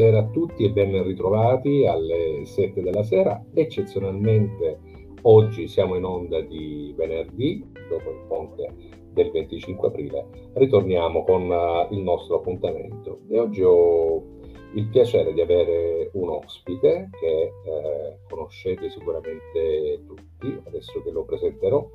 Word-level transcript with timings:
buonasera 0.00 0.18
a 0.18 0.30
tutti 0.30 0.64
e 0.64 0.70
ben 0.70 1.02
ritrovati 1.02 1.84
alle 1.84 2.46
7 2.46 2.80
della 2.80 3.02
sera. 3.02 3.44
Eccezionalmente 3.52 4.78
oggi 5.22 5.68
siamo 5.68 5.94
in 5.94 6.04
onda 6.04 6.40
di 6.40 6.94
venerdì, 6.96 7.62
dopo 7.90 8.10
il 8.10 8.24
ponte 8.26 8.72
del 9.12 9.30
25 9.30 9.88
aprile. 9.88 10.26
Ritorniamo 10.54 11.22
con 11.22 11.50
uh, 11.50 11.92
il 11.92 12.00
nostro 12.00 12.36
appuntamento 12.36 13.20
e 13.28 13.38
oggi 13.38 13.62
ho 13.62 14.22
il 14.72 14.88
piacere 14.88 15.34
di 15.34 15.42
avere 15.42 16.08
un 16.14 16.30
ospite 16.30 17.10
che 17.20 17.42
eh, 17.42 18.18
conoscete 18.26 18.88
sicuramente 18.88 20.02
tutti, 20.06 20.60
adesso 20.64 21.02
che 21.02 21.10
lo 21.10 21.24
presenterò, 21.24 21.86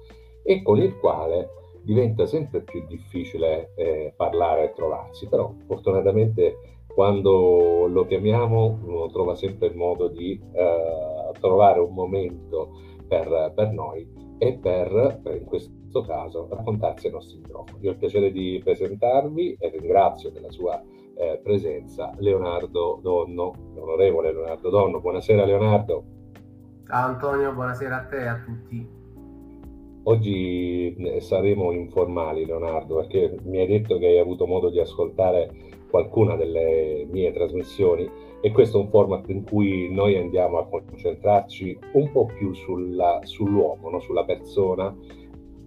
e 0.44 0.61
con 0.61 0.78
il 0.78 0.95
quale 1.00 1.50
diventa 1.81 2.26
sempre 2.28 2.61
più 2.61 2.86
difficile 2.86 3.72
eh, 3.76 4.14
parlare 4.16 4.66
e 4.66 4.73
trovarsi, 4.73 5.28
però 5.28 5.53
fortunatamente 5.66 6.75
quando 6.96 7.88
lo 7.88 8.06
chiamiamo 8.06 8.80
uno 8.86 9.10
trova 9.12 9.36
sempre 9.36 9.68
il 9.68 9.76
modo 9.76 10.08
di 10.08 10.42
eh, 10.54 11.32
trovare 11.42 11.82
un 11.82 11.94
momento 11.94 12.72
per, 13.06 13.52
per, 13.54 13.72
noi 13.74 14.08
e 14.38 14.54
per, 14.54 15.20
in 15.38 15.44
questo 15.44 16.02
caso, 16.04 16.48
raccontarsi 16.50 17.08
ai 17.08 17.12
nostri 17.12 17.38
microfoni. 17.38 17.84
Io 17.84 17.90
ho 17.90 17.94
il 17.94 18.00
piacere 18.00 18.32
di 18.32 18.62
presentarvi 18.64 19.58
e 19.60 19.70
ringrazio 19.72 20.32
della 20.32 20.50
sua 20.50 20.82
eh, 21.18 21.40
presenza 21.44 22.14
Leonardo 22.18 23.00
Donno, 23.02 23.54
l'onorevole 23.76 24.32
Leonardo 24.32 24.70
Donno. 24.70 25.02
Buonasera 25.02 25.44
Leonardo. 25.44 26.04
Ciao 26.88 27.08
Antonio, 27.08 27.52
buonasera 27.52 27.98
a 27.98 28.06
te 28.06 28.22
e 28.22 28.28
a 28.28 28.42
tutti. 28.46 28.88
Oggi 30.04 30.96
eh, 30.96 31.20
saremo 31.20 31.72
informali, 31.72 32.46
Leonardo, 32.46 32.96
perché 32.96 33.38
mi 33.44 33.60
hai 33.60 33.68
detto 33.68 33.98
che 33.98 34.06
hai 34.06 34.20
avuto 34.20 34.46
modo 34.48 34.70
di 34.70 34.80
ascoltare 34.80 35.75
qualcuna 35.96 36.36
delle 36.36 37.08
mie 37.10 37.32
trasmissioni 37.32 38.10
e 38.42 38.52
questo 38.52 38.78
è 38.78 38.82
un 38.82 38.90
format 38.90 39.30
in 39.30 39.46
cui 39.46 39.90
noi 39.90 40.18
andiamo 40.18 40.58
a 40.58 40.68
concentrarci 40.68 41.80
un 41.94 42.12
po' 42.12 42.26
più 42.26 42.54
sulla, 42.54 43.22
sull'uomo, 43.24 43.90
no? 43.90 44.00
sulla 44.02 44.26
persona, 44.26 44.94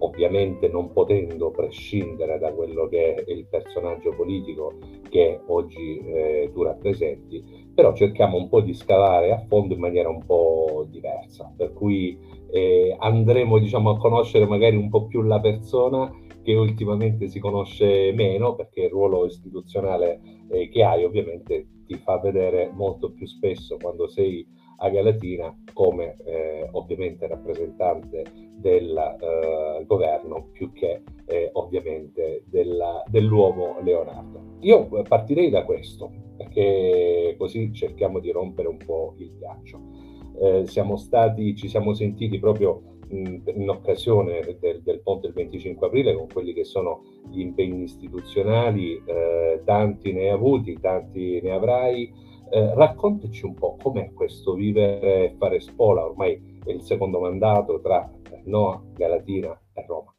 ovviamente 0.01 0.69
non 0.69 0.93
potendo 0.93 1.51
prescindere 1.51 2.39
da 2.39 2.53
quello 2.53 2.87
che 2.89 3.15
è 3.15 3.31
il 3.33 3.47
personaggio 3.47 4.15
politico 4.15 4.75
che 5.09 5.41
oggi 5.47 5.99
eh, 6.05 6.51
tu 6.53 6.62
rappresenti, 6.62 7.43
però 7.75 7.95
cerchiamo 7.95 8.37
un 8.37 8.51
po' 8.51 8.61
di 8.61 8.75
scalare 8.75 9.33
a 9.33 9.43
fondo 9.49 9.73
in 9.73 9.81
maniera 9.81 10.11
un 10.11 10.25
po' 10.27 10.87
diversa, 10.91 11.51
per 11.56 11.73
cui 11.73 12.19
eh, 12.51 12.95
andremo 12.99 13.59
diciamo, 13.59 13.91
a 13.91 13.99
conoscere 13.99 14.47
magari 14.47 14.77
un 14.77 14.91
po' 14.91 15.06
più 15.06 15.23
la 15.23 15.41
persona 15.41 16.12
che 16.43 16.54
ultimamente 16.54 17.28
si 17.28 17.38
conosce 17.38 18.12
meno 18.12 18.54
perché 18.54 18.82
il 18.82 18.91
ruolo 18.91 19.26
istituzionale 19.26 20.21
eh, 20.50 20.69
che 20.69 20.82
hai 20.82 21.04
ovviamente 21.04 21.66
ti 21.87 21.97
fa 21.97 22.19
vedere 22.19 22.71
molto 22.72 23.12
più 23.12 23.26
spesso 23.26 23.76
quando 23.76 24.09
sei 24.09 24.47
a 24.81 24.91
Galatina 24.91 25.56
come 25.72 26.16
eh, 26.25 26.69
ovviamente 26.72 27.26
rappresentante 27.26 28.25
del 28.56 28.97
eh, 28.97 29.84
governo 29.87 30.50
più 30.53 30.72
che 30.72 31.03
eh, 31.26 31.50
ovviamente 31.54 32.44
della, 32.47 33.03
dell'uomo 33.09 33.81
Leonardo. 33.82 34.56
Io 34.60 34.87
partirei 35.09 35.50
da 35.50 35.65
questo 35.65 36.10
perché 36.37 37.34
così 37.37 37.72
cerchiamo 37.72 38.20
di 38.20 38.31
rompere 38.31 38.69
un 38.69 38.76
po' 38.76 39.15
il 39.19 39.32
ghiaccio 39.37 39.99
eh, 40.41 40.66
siamo 40.66 40.97
stati, 40.97 41.55
ci 41.56 41.69
siamo 41.69 41.94
sentiti 41.94 42.38
proprio 42.38 42.97
in 43.10 43.69
occasione 43.69 44.41
del, 44.60 44.82
del, 44.82 45.00
ponte 45.00 45.26
del 45.26 45.34
25 45.34 45.86
aprile 45.86 46.14
con 46.14 46.26
quelli 46.32 46.52
che 46.52 46.64
sono 46.64 47.02
gli 47.30 47.41
impegni 47.41 47.84
istituzionali, 47.84 49.02
eh, 49.04 49.62
tanti 49.64 50.12
ne 50.12 50.22
hai 50.22 50.28
avuti, 50.30 50.78
tanti 50.80 51.41
ne 51.42 51.50
avrai. 51.52 52.12
Eh, 52.50 52.74
raccontaci 52.74 53.44
un 53.44 53.54
po' 53.54 53.76
com'è 53.82 54.12
questo 54.14 54.54
vivere 54.54 55.24
e 55.24 55.34
fare 55.38 55.60
spola, 55.60 56.04
ormai 56.04 56.60
è 56.64 56.70
il 56.70 56.82
secondo 56.82 57.20
mandato 57.20 57.80
tra 57.80 58.10
Noa, 58.44 58.82
Galatina 58.94 59.58
e 59.75 59.84
Roma. 59.86 60.12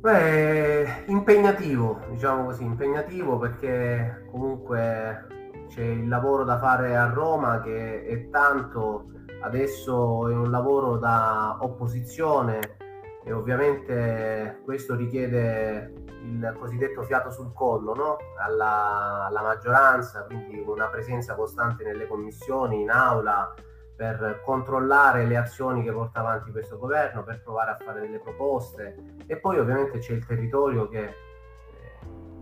Beh, 0.00 0.86
impegnativo, 1.06 1.98
diciamo 2.10 2.44
così, 2.44 2.62
impegnativo 2.62 3.36
perché 3.36 4.26
comunque 4.30 5.26
c'è 5.68 5.82
il 5.82 6.06
lavoro 6.06 6.44
da 6.44 6.56
fare 6.58 6.96
a 6.96 7.10
Roma 7.12 7.60
che 7.60 8.04
è 8.04 8.30
tanto, 8.30 9.10
adesso 9.40 10.28
è 10.28 10.34
un 10.34 10.50
lavoro 10.50 10.96
da 10.96 11.58
opposizione 11.60 12.76
e 13.24 13.32
ovviamente 13.32 14.60
questo 14.64 14.94
richiede 14.94 15.92
il 16.22 16.56
cosiddetto 16.58 17.02
fiato 17.02 17.30
sul 17.30 17.52
collo 17.52 17.94
no? 17.94 18.16
alla, 18.38 19.26
alla, 19.28 19.42
maggioranza, 19.42 20.24
quindi 20.24 20.62
una 20.66 20.88
presenza 20.88 21.34
costante 21.34 21.84
nelle 21.84 22.06
commissioni, 22.06 22.82
in 22.82 22.90
aula, 22.90 23.54
per 23.96 24.42
controllare 24.44 25.26
le 25.26 25.36
azioni 25.36 25.82
che 25.82 25.92
porta 25.92 26.20
avanti 26.20 26.50
questo 26.50 26.78
governo, 26.78 27.24
per 27.24 27.42
provare 27.42 27.72
a 27.72 27.76
fare 27.76 28.00
delle 28.00 28.18
proposte 28.20 29.16
e 29.26 29.38
poi 29.38 29.58
ovviamente 29.58 29.98
c'è 29.98 30.12
il 30.12 30.24
territorio 30.24 30.88
che 30.88 31.14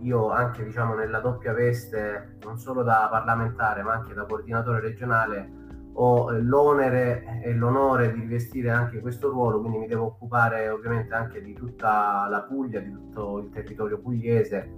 io 0.01 0.29
anche 0.29 0.63
diciamo 0.63 0.93
nella 0.93 1.19
doppia 1.19 1.53
veste, 1.53 2.37
non 2.43 2.59
solo 2.59 2.83
da 2.83 3.07
parlamentare 3.09 3.81
ma 3.81 3.93
anche 3.93 4.13
da 4.13 4.25
coordinatore 4.25 4.79
regionale, 4.79 5.56
ho 5.99 6.29
l'onere 6.31 7.41
e 7.43 7.53
l'onore 7.53 8.13
di 8.13 8.19
rivestire 8.19 8.69
anche 8.69 8.99
questo 8.99 9.29
ruolo, 9.29 9.59
quindi 9.59 9.79
mi 9.79 9.87
devo 9.87 10.05
occupare 10.05 10.69
ovviamente 10.69 11.13
anche 11.15 11.41
di 11.41 11.53
tutta 11.53 12.27
la 12.29 12.43
Puglia, 12.43 12.79
di 12.79 12.91
tutto 12.91 13.39
il 13.39 13.49
territorio 13.49 13.99
pugliese 13.99 14.71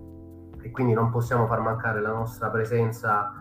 e 0.62 0.72
quindi 0.72 0.94
non 0.94 1.10
possiamo 1.10 1.46
far 1.46 1.60
mancare 1.60 2.00
la 2.02 2.12
nostra 2.12 2.50
presenza 2.50 3.34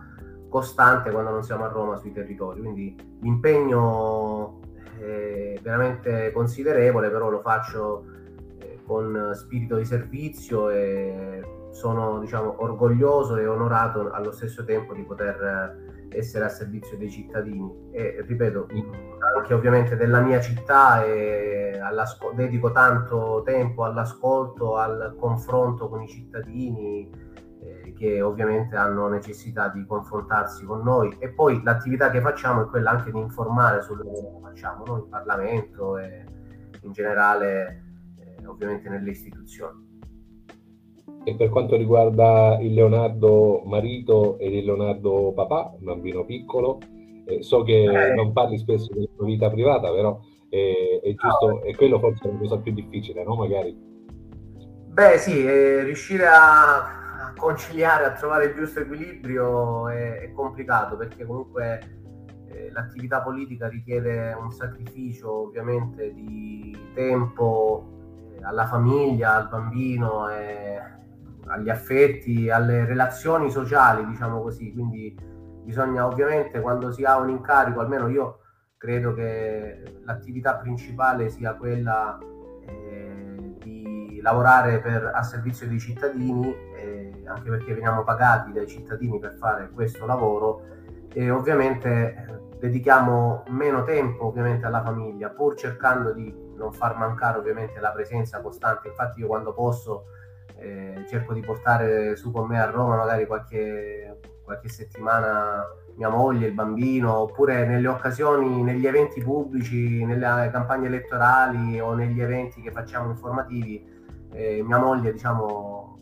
costante 0.49 1.09
quando 1.11 1.29
non 1.29 1.43
siamo 1.43 1.63
a 1.63 1.69
Roma 1.69 1.95
sui 1.95 2.11
territori. 2.11 2.59
Quindi 2.59 2.95
l'impegno 3.21 4.59
è 4.97 5.57
veramente 5.61 6.31
considerevole, 6.33 7.09
però 7.09 7.29
lo 7.29 7.39
faccio 7.39 8.03
eh, 8.59 8.79
con 8.85 9.31
spirito 9.35 9.77
di 9.77 9.85
servizio 9.85 10.69
e 10.69 11.67
sono 11.71 12.19
diciamo, 12.19 12.55
orgoglioso 12.61 13.37
e 13.37 13.47
onorato 13.47 14.09
allo 14.09 14.31
stesso 14.31 14.65
tempo 14.65 14.93
di 14.93 15.03
poter 15.03 15.41
eh, 15.41 15.88
essere 16.09 16.45
a 16.45 16.49
servizio 16.49 16.97
dei 16.97 17.09
cittadini. 17.09 17.89
E 17.91 18.23
ripeto 18.25 18.67
anche 19.35 19.53
ovviamente 19.53 19.95
della 19.95 20.21
mia 20.21 20.39
città 20.39 21.03
e 21.03 21.79
dedico 22.33 22.71
tanto 22.71 23.41
tempo 23.45 23.83
all'ascolto, 23.83 24.77
al 24.77 25.15
confronto 25.19 25.89
con 25.89 26.01
i 26.01 26.07
cittadini 26.07 27.09
eh, 27.61 27.93
che 27.93 28.21
ovviamente 28.21 28.75
hanno 28.75 29.07
necessità 29.07 29.69
di 29.69 29.85
confrontarsi 29.85 30.65
con 30.65 30.81
noi. 30.81 31.15
E 31.19 31.29
poi 31.29 31.61
l'attività 31.63 32.09
che 32.09 32.21
facciamo 32.21 32.63
è 32.63 32.65
quella 32.65 32.91
anche 32.91 33.11
di 33.11 33.19
informare 33.19 33.81
sul 33.81 33.97
lavoro 33.97 34.35
che 34.35 34.41
facciamo 34.41 34.85
noi 34.85 34.99
in 35.01 35.09
Parlamento 35.09 35.97
e 35.97 36.25
in 36.81 36.91
generale 36.91 37.83
eh, 38.19 38.45
ovviamente 38.45 38.89
nelle 38.89 39.09
istituzioni. 39.09 39.88
E 41.29 41.35
per 41.35 41.49
quanto 41.49 41.75
riguarda 41.75 42.57
il 42.59 42.73
Leonardo 42.73 43.61
marito 43.63 44.39
e 44.39 44.47
il 44.47 44.65
Leonardo 44.65 45.31
papà, 45.35 45.75
un 45.77 45.85
bambino 45.85 46.25
piccolo, 46.25 46.79
eh, 47.25 47.43
so 47.43 47.61
che 47.61 47.83
eh. 47.83 48.15
non 48.15 48.33
parli 48.33 48.57
spesso 48.57 48.91
della 48.91 49.05
tua 49.15 49.27
vita 49.27 49.47
privata, 49.51 49.91
però 49.91 50.19
è, 50.49 50.99
è 51.03 51.13
giusto, 51.13 51.61
e 51.61 51.75
quello 51.75 51.99
forse 51.99 52.27
è 52.27 52.31
la 52.31 52.37
cosa 52.39 52.57
più 52.57 52.73
difficile, 52.73 53.23
no? 53.23 53.35
Magari. 53.35 53.77
Beh 54.87 55.19
sì, 55.19 55.45
eh, 55.45 55.83
riuscire 55.83 56.25
a, 56.25 57.27
a, 57.27 57.33
conciliare, 57.37 58.05
a 58.05 58.13
trovare 58.13 58.45
il 58.45 58.55
giusto 58.55 58.79
equilibrio 58.79 59.87
è, 59.87 60.21
è 60.21 60.31
complicato 60.31 60.97
perché 60.97 61.27
comunque 61.27 61.79
eh, 62.47 62.71
l'attività 62.71 63.21
politica 63.21 63.67
richiede 63.67 64.33
un 64.33 64.49
sacrificio 64.49 65.43
ovviamente 65.43 66.11
di 66.11 66.75
tempo 66.95 67.85
eh, 68.33 68.43
alla 68.43 68.65
famiglia, 68.65 69.35
al 69.35 69.47
bambino 69.47 70.27
e 70.27 70.97
agli 71.49 71.69
affetti, 71.69 72.49
alle 72.49 72.85
relazioni 72.85 73.49
sociali, 73.51 74.05
diciamo 74.05 74.41
così. 74.41 74.71
Quindi 74.71 75.17
bisogna 75.63 76.05
ovviamente 76.05 76.59
quando 76.61 76.91
si 76.91 77.03
ha 77.03 77.17
un 77.17 77.29
incarico, 77.29 77.79
almeno 77.79 78.07
io 78.07 78.39
credo 78.77 79.13
che 79.13 80.01
l'attività 80.05 80.55
principale 80.55 81.29
sia 81.29 81.53
quella 81.55 82.17
eh, 82.65 83.53
di 83.59 84.19
lavorare 84.21 84.79
per, 84.79 85.11
a 85.13 85.21
servizio 85.21 85.67
dei 85.67 85.79
cittadini, 85.79 86.55
eh, 86.75 87.23
anche 87.25 87.49
perché 87.49 87.73
veniamo 87.73 88.03
pagati 88.03 88.51
dai 88.51 88.67
cittadini 88.67 89.19
per 89.19 89.35
fare 89.35 89.69
questo 89.69 90.05
lavoro 90.05 90.63
e 91.11 91.29
ovviamente 91.29 91.89
eh, 91.89 92.57
dedichiamo 92.59 93.43
meno 93.49 93.83
tempo 93.83 94.25
ovviamente 94.25 94.65
alla 94.65 94.81
famiglia, 94.81 95.29
pur 95.29 95.55
cercando 95.55 96.13
di 96.13 96.47
non 96.55 96.71
far 96.71 96.97
mancare 96.97 97.37
ovviamente 97.37 97.79
la 97.79 97.91
presenza 97.91 98.41
costante. 98.41 98.89
Infatti 98.89 99.21
io 99.21 99.27
quando 99.27 99.53
posso 99.53 100.05
eh, 100.59 101.05
cerco 101.07 101.33
di 101.33 101.41
portare 101.41 102.15
su 102.15 102.31
con 102.31 102.47
me 102.47 102.61
a 102.61 102.69
Roma 102.69 102.97
magari 102.97 103.25
qualche, 103.25 104.19
qualche 104.43 104.69
settimana 104.69 105.63
mia 105.95 106.09
moglie, 106.09 106.47
il 106.47 106.53
bambino, 106.53 107.17
oppure 107.17 107.65
nelle 107.65 107.87
occasioni, 107.87 108.63
negli 108.63 108.87
eventi 108.87 109.21
pubblici, 109.21 110.05
nelle 110.05 110.49
campagne 110.51 110.87
elettorali 110.87 111.79
o 111.79 111.93
negli 111.93 112.21
eventi 112.21 112.61
che 112.61 112.71
facciamo 112.71 113.09
informativi, 113.09 113.85
eh, 114.31 114.63
mia 114.63 114.77
moglie 114.77 115.11
diciamo 115.11 115.97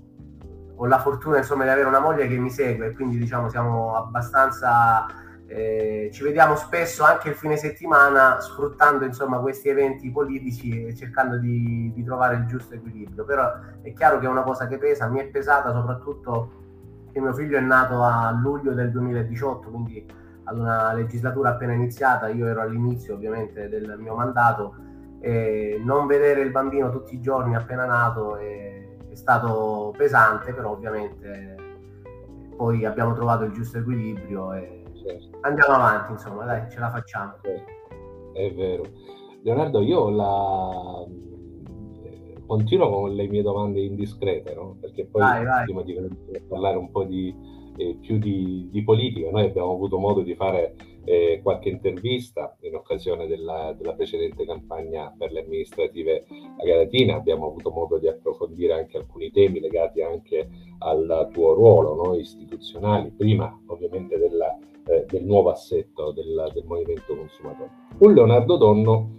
ho 0.80 0.86
la 0.86 1.00
fortuna 1.00 1.38
insomma 1.38 1.64
di 1.64 1.70
avere 1.70 1.88
una 1.88 2.00
moglie 2.00 2.28
che 2.28 2.38
mi 2.38 2.52
segue, 2.52 2.94
quindi 2.94 3.18
diciamo 3.18 3.50
siamo 3.50 3.96
abbastanza 3.96 5.08
eh, 5.48 6.10
ci 6.12 6.24
vediamo 6.24 6.56
spesso 6.58 7.04
anche 7.04 7.30
il 7.30 7.36
fine 7.36 7.56
settimana 7.56 8.40
sfruttando 8.40 9.06
insomma, 9.06 9.40
questi 9.40 9.70
eventi 9.70 10.12
politici 10.12 10.86
e 10.86 10.96
cercando 10.96 11.38
di, 11.38 11.92
di, 11.94 12.04
trovare 12.04 12.36
il 12.36 12.46
giusto 12.46 12.76
equilibrio. 12.76 13.24
Però 13.24 13.54
è 13.82 13.94
chiaro 13.94 14.20
che 14.20 14.26
è 14.26 14.30
una 14.30 14.44
cosa 14.44 14.68
che 14.68 14.78
pesa, 14.78 15.08
mi 15.08 15.20
è 15.20 15.28
pesata 15.28 15.72
soprattutto 15.72 16.52
che 17.14 17.22
mio 17.22 17.34
figlio 17.34 17.58
è 17.58 17.62
nato 17.62 18.04
a 18.04 18.32
luglio 18.32 18.74
del 18.74 18.92
2018, 18.92 19.70
quindi 19.70 20.06
ad 20.44 20.58
una 20.58 20.94
legislatura 20.94 21.52
appena 21.52 21.74
iniziata, 21.74 22.28
io 22.28 22.46
ero 22.46 22.62
all'inizio 22.62 23.16
ovviamente 23.16 23.70
del 23.70 23.96
mio 23.98 24.16
mandato 24.16 24.76
e 25.20 25.82
non 25.84 26.08
vedere 26.08 26.42
il 26.42 26.52
bambino 26.52 26.92
tutti 26.92 27.16
i 27.16 27.22
giorni 27.22 27.56
appena 27.56 27.86
nato 27.86 28.36
è, 28.36 28.86
è 29.10 29.16
stato 29.16 29.94
pesante, 29.98 30.54
però 30.54 30.72
ovviamente 30.72 31.56
poi 32.56 32.86
abbiamo 32.86 33.14
trovato 33.14 33.46
il 33.46 33.54
giusto 33.54 33.78
equilibrio 33.78 34.54
e. 34.54 34.77
andiamo 35.42 35.74
avanti, 35.74 36.12
insomma, 36.12 36.46
dai, 36.46 36.70
ce 36.70 36.80
la 36.80 36.90
facciamo. 36.90 37.36
È 38.34 38.54
vero. 38.54 38.84
Leonardo, 39.42 39.82
io 39.82 40.10
la... 40.10 41.06
continuo 42.46 42.90
con 42.90 43.14
le 43.14 43.28
mie 43.28 43.42
domande 43.42 43.82
indiscrete, 43.82 44.54
no? 44.54 44.78
Perché 44.80 45.06
poi 45.06 45.22
vai, 45.22 45.46
vai. 45.46 45.64
prima 45.64 45.82
di 45.84 45.96
parlare 46.48 46.78
un 46.78 46.92
po' 46.92 47.04
di, 47.04 47.36
eh, 47.78 47.98
più 48.02 48.18
di, 48.18 48.68
di, 48.72 48.84
politica, 48.84 49.30
noi 49.30 49.46
abbiamo 49.46 49.72
avuto 49.72 49.98
modo 49.98 50.22
di 50.22 50.36
fare 50.36 50.76
eh, 51.06 51.40
qualche 51.42 51.70
intervista 51.70 52.58
in 52.62 52.76
occasione 52.76 53.28
della, 53.28 53.74
della, 53.78 53.94
precedente 53.94 54.46
campagna 54.46 55.14
per 55.18 55.32
le 55.32 55.44
amministrative 55.46 56.26
a 56.58 56.66
Galatina, 56.66 57.16
abbiamo 57.16 57.48
avuto 57.48 57.70
modo 57.72 57.98
di 57.98 58.08
approfondire 58.10 58.74
anche 58.74 58.98
alcuni 58.98 59.32
temi 59.32 59.60
legati 59.60 60.02
anche 60.02 60.50
al 60.80 61.30
tuo 61.32 61.54
ruolo 61.54 61.96
no? 61.96 62.16
istituzionale, 62.16 63.14
prima 63.16 63.58
ovviamente 63.68 64.16
eh, 64.16 64.18
del 65.10 65.24
nuovo 65.24 65.50
assetto 65.50 66.12
del, 66.12 66.52
del, 66.54 66.64
movimento 66.66 67.16
consumatore. 67.16 67.70
Un 68.00 68.14
Leonardo 68.14 68.58
Donno 68.58 69.12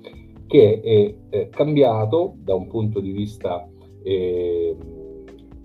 che 0.47 0.81
è, 0.81 1.15
è 1.29 1.49
cambiato 1.51 2.35
da 2.37 2.55
un 2.55 2.69
punto 2.69 3.01
di 3.01 3.13
vista 3.13 3.69
eh, 4.03 4.77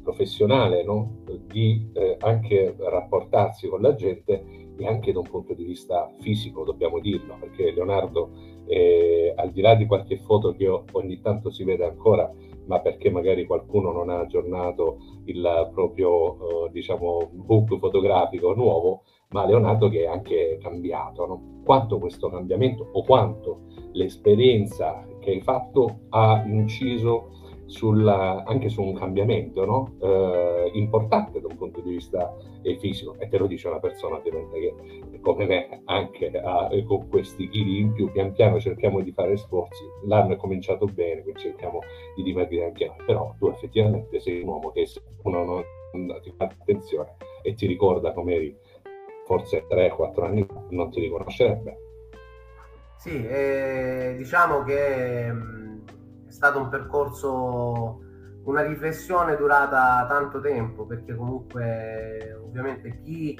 professionale, 0.04 0.84
no? 0.84 1.22
di 1.48 1.90
eh, 1.94 2.18
anche 2.20 2.76
rapportarsi 2.78 3.68
con 3.68 3.82
la 3.82 3.96
gente 3.96 4.62
e 4.78 4.88
anche 4.88 5.12
da 5.12 5.20
un 5.20 5.30
punto 5.30 5.54
di 5.54 5.64
vista 5.64 6.12
fisico, 6.20 6.64
dobbiamo 6.64 7.00
dirlo, 7.00 7.38
perché 7.40 7.72
Leonardo, 7.72 8.32
eh, 8.66 9.34
al 9.36 9.52
di 9.52 9.62
là 9.62 9.76
di 9.76 9.86
qualche 9.86 10.18
foto 10.18 10.54
che 10.54 10.68
ogni 10.68 11.22
tanto 11.22 11.50
si 11.50 11.64
vede 11.64 11.86
ancora, 11.86 12.30
ma 12.66 12.80
perché 12.80 13.10
magari 13.10 13.46
qualcuno 13.46 13.92
non 13.92 14.10
ha 14.10 14.20
aggiornato 14.20 14.98
il 15.26 15.70
proprio, 15.74 16.66
eh, 16.66 16.72
diciamo, 16.72 17.30
book 17.32 17.78
fotografico 17.78 18.54
nuovo, 18.54 19.04
ma 19.34 19.46
Leonardo 19.46 19.90
che 19.90 20.04
è 20.04 20.08
anche 20.08 20.58
cambiato. 20.62 21.26
No? 21.26 21.62
Quanto 21.66 21.98
questo 21.98 22.30
cambiamento 22.30 22.88
o 22.94 23.04
quanto 23.04 23.66
l'esperienza 23.94 25.06
che 25.20 25.32
hai 25.32 25.42
fatto 25.42 26.06
ha 26.10 26.44
inciso 26.46 27.32
sulla, 27.66 28.44
anche 28.46 28.70
su 28.70 28.82
un 28.82 28.94
cambiamento 28.94 29.66
no? 29.66 29.96
eh, 30.02 30.72
importante 30.74 31.42
da 31.42 31.48
un 31.48 31.58
punto 31.58 31.82
di 31.82 31.92
vista 31.92 32.36
fisico 32.78 33.16
e 33.18 33.28
te 33.28 33.38
lo 33.38 33.48
dice 33.48 33.68
una 33.68 33.80
persona 33.80 34.18
ovviamente 34.18 34.60
che 34.60 35.20
come 35.22 35.46
me 35.46 35.82
anche 35.86 36.30
ha, 36.32 36.68
eh, 36.72 36.84
con 36.84 37.08
questi 37.10 37.48
chili 37.50 37.80
in 37.80 37.94
più 37.94 38.12
pian 38.12 38.34
piano 38.34 38.60
cerchiamo 38.60 39.02
di 39.02 39.12
fare 39.12 39.38
sforzi 39.38 39.84
l'anno 40.06 40.34
è 40.34 40.38
cominciato 40.38 40.86
bene 40.86 41.24
quindi 41.24 41.42
cerchiamo 41.42 41.80
di 42.16 42.24
dimagrire 42.24 42.66
anche 42.66 42.86
noi 42.86 43.06
però 43.06 43.34
tu 43.38 43.48
effettivamente 43.48 44.20
sei 44.20 44.42
un 44.42 44.50
uomo 44.50 44.72
che 44.72 44.86
se 44.86 45.02
uno 45.24 45.44
non 45.44 46.20
ti 46.22 46.32
fa 46.36 46.46
attenzione 46.46 47.16
e 47.42 47.54
ti 47.54 47.68
ricorda 47.68 48.14
come 48.14 48.36
eri 48.36 48.58
forse 49.26 49.66
3-4 49.70 50.24
anni 50.24 50.46
fa 50.46 50.62
non 50.70 50.90
ti 50.92 51.00
riconoscerebbe. 51.00 51.78
Sì, 52.98 53.26
eh, 53.26 54.16
diciamo 54.18 54.64
che 54.64 55.32
mh, 55.32 55.82
è 56.28 56.32
stato 56.32 56.60
un 56.60 56.70
percorso, 56.70 58.00
una 58.46 58.62
riflessione 58.62 59.36
durata 59.36 60.06
tanto 60.08 60.40
tempo, 60.40 60.86
perché 60.86 61.16
comunque 61.16 62.40
ovviamente 62.42 63.02
chi 63.04 63.38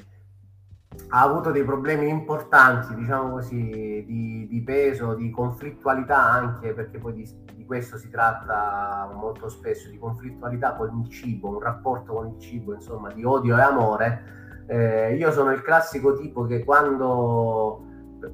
ha 1.10 1.22
avuto 1.22 1.52
dei 1.52 1.64
problemi 1.64 2.08
importanti, 2.08 2.94
diciamo 2.96 3.32
così, 3.32 4.04
di, 4.06 4.48
di 4.48 4.62
peso, 4.64 5.14
di 5.14 5.30
conflittualità 5.30 6.22
anche, 6.22 6.74
perché 6.74 6.98
poi 7.00 7.14
di, 7.14 7.30
di, 7.56 7.66
questo 7.66 7.98
si 7.98 8.10
tratta 8.10 9.10
molto 9.16 9.50
spesso, 9.50 9.90
di 9.90 9.98
conflittualità 9.98 10.74
con 10.74 11.04
il 11.04 11.10
cibo, 11.10 11.50
un 11.50 11.60
rapporto 11.60 12.14
con 12.14 12.28
il 12.28 12.40
cibo, 12.40 12.74
insomma, 12.74 13.12
di 13.12 13.24
odio 13.24 13.58
e 13.58 13.62
amore, 13.62 14.43
eh, 14.68 15.16
io 15.16 15.32
sono 15.32 15.52
il 15.52 15.62
classico 15.62 16.14
tipo 16.16 16.46
che 16.46 16.64
quando 16.64 17.86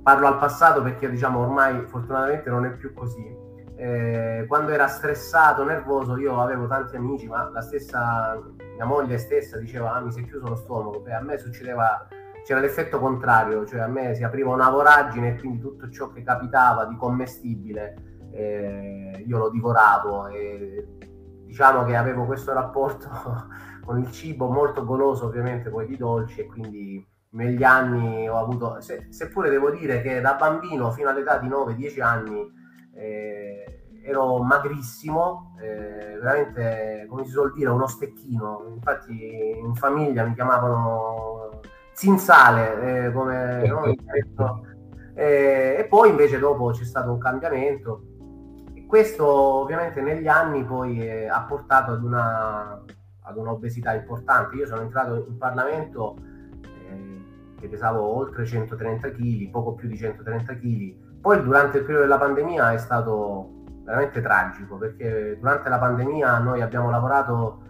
parlo 0.04 0.28
al 0.28 0.38
passato 0.38 0.82
perché 0.82 1.10
diciamo 1.10 1.40
ormai 1.40 1.86
fortunatamente 1.88 2.50
non 2.50 2.66
è 2.66 2.72
più 2.72 2.94
così. 2.94 3.48
Eh, 3.76 4.46
quando 4.48 4.72
era 4.72 4.88
stressato, 4.88 5.64
nervoso, 5.64 6.18
io 6.18 6.42
avevo 6.42 6.68
tanti 6.68 6.98
amici, 6.98 7.28
ma 7.28 7.50
la 7.50 7.62
stessa 7.62 8.38
mia 8.76 8.86
moglie 8.86 9.18
stessa 9.18 9.58
diceva: 9.58 9.94
Ah, 9.94 10.02
mi 10.02 10.12
si 10.12 10.20
è 10.20 10.26
chiuso 10.26 10.48
lo 10.48 10.56
stomaco. 10.56 11.00
Beh, 11.00 11.14
a 11.14 11.22
me 11.22 11.38
succedeva, 11.38 12.06
c'era 12.44 12.60
l'effetto 12.60 13.00
contrario, 13.00 13.66
cioè 13.66 13.80
a 13.80 13.88
me 13.88 14.14
si 14.16 14.24
apriva 14.24 14.52
una 14.54 14.70
voragine 14.70 15.30
e 15.30 15.40
quindi 15.40 15.60
tutto 15.60 15.90
ciò 15.90 16.10
che 16.12 16.24
capitava 16.24 16.86
di 16.86 16.98
commestibile 16.98 18.10
eh, 18.32 19.24
io 19.26 19.38
lo 19.38 19.50
divoravo 19.50 20.28
e 20.28 20.86
diciamo 21.46 21.84
che 21.84 21.96
avevo 21.96 22.26
questo 22.26 22.54
rapporto 22.54 23.10
con 23.84 24.00
il 24.00 24.12
cibo 24.12 24.50
molto 24.50 24.84
goloso 24.86 25.26
ovviamente 25.26 25.70
poi 25.70 25.86
di 25.86 25.98
dolci 25.98 26.42
e 26.42 26.46
quindi 26.46 27.06
negli 27.32 27.64
anni 27.64 28.28
ho 28.28 28.38
avuto, 28.38 28.82
se, 28.82 29.08
seppure 29.10 29.50
devo 29.50 29.70
dire 29.70 30.02
che 30.02 30.22
da 30.22 30.34
bambino 30.34 30.92
fino 30.92 31.10
all'età 31.10 31.38
di 31.38 31.48
9-10 31.48 32.02
anni 32.02 32.52
eh, 32.96 33.80
ero 34.04 34.42
magrissimo, 34.42 35.56
eh, 35.62 36.18
veramente 36.20 37.06
come 37.08 37.26
si 37.26 37.32
suol 37.32 37.54
dire 37.54 37.70
uno 37.70 37.88
stecchino, 37.88 38.72
infatti 38.76 39.58
in 39.58 39.76
famiglia 39.76 40.24
mi 40.26 40.34
chiamavano 40.34 41.60
zinzale, 41.94 43.06
eh, 43.06 43.12
come 43.12 43.68
no? 43.68 44.68
Eh, 45.20 45.76
e 45.78 45.84
poi 45.84 46.12
invece 46.12 46.40
dopo 46.40 46.70
c'è 46.70 46.86
stato 46.86 47.12
un 47.12 47.18
cambiamento 47.18 48.04
e 48.74 48.86
questo 48.86 49.26
ovviamente 49.28 50.00
negli 50.00 50.28
anni 50.28 50.64
poi 50.64 51.06
eh, 51.06 51.28
ha 51.28 51.42
portato 51.42 51.92
ad 51.92 52.04
una 52.06 52.82
ad 53.30 53.38
un'obesità 53.38 53.94
importante. 53.94 54.56
Io 54.56 54.66
sono 54.66 54.82
entrato 54.82 55.26
in 55.28 55.38
Parlamento 55.38 56.18
eh, 56.62 57.22
che 57.60 57.68
pesavo 57.68 58.02
oltre 58.02 58.46
130 58.46 59.12
kg, 59.12 59.50
poco 59.50 59.74
più 59.74 59.88
di 59.88 59.98
130 59.98 60.56
kg. 60.56 60.96
Poi 61.22 61.44
durante 61.44 61.78
il 61.78 61.84
periodo 61.84 62.06
della 62.06 62.18
pandemia 62.18 62.74
è 62.74 62.78
stato 62.78 63.58
veramente 63.84 64.22
tragico 64.22 64.78
perché 64.78 65.38
durante 65.40 65.70
la 65.70 65.80
pandemia 65.80 66.38
noi 66.40 66.62
abbiamo 66.62 66.90
lavorato, 66.90 67.62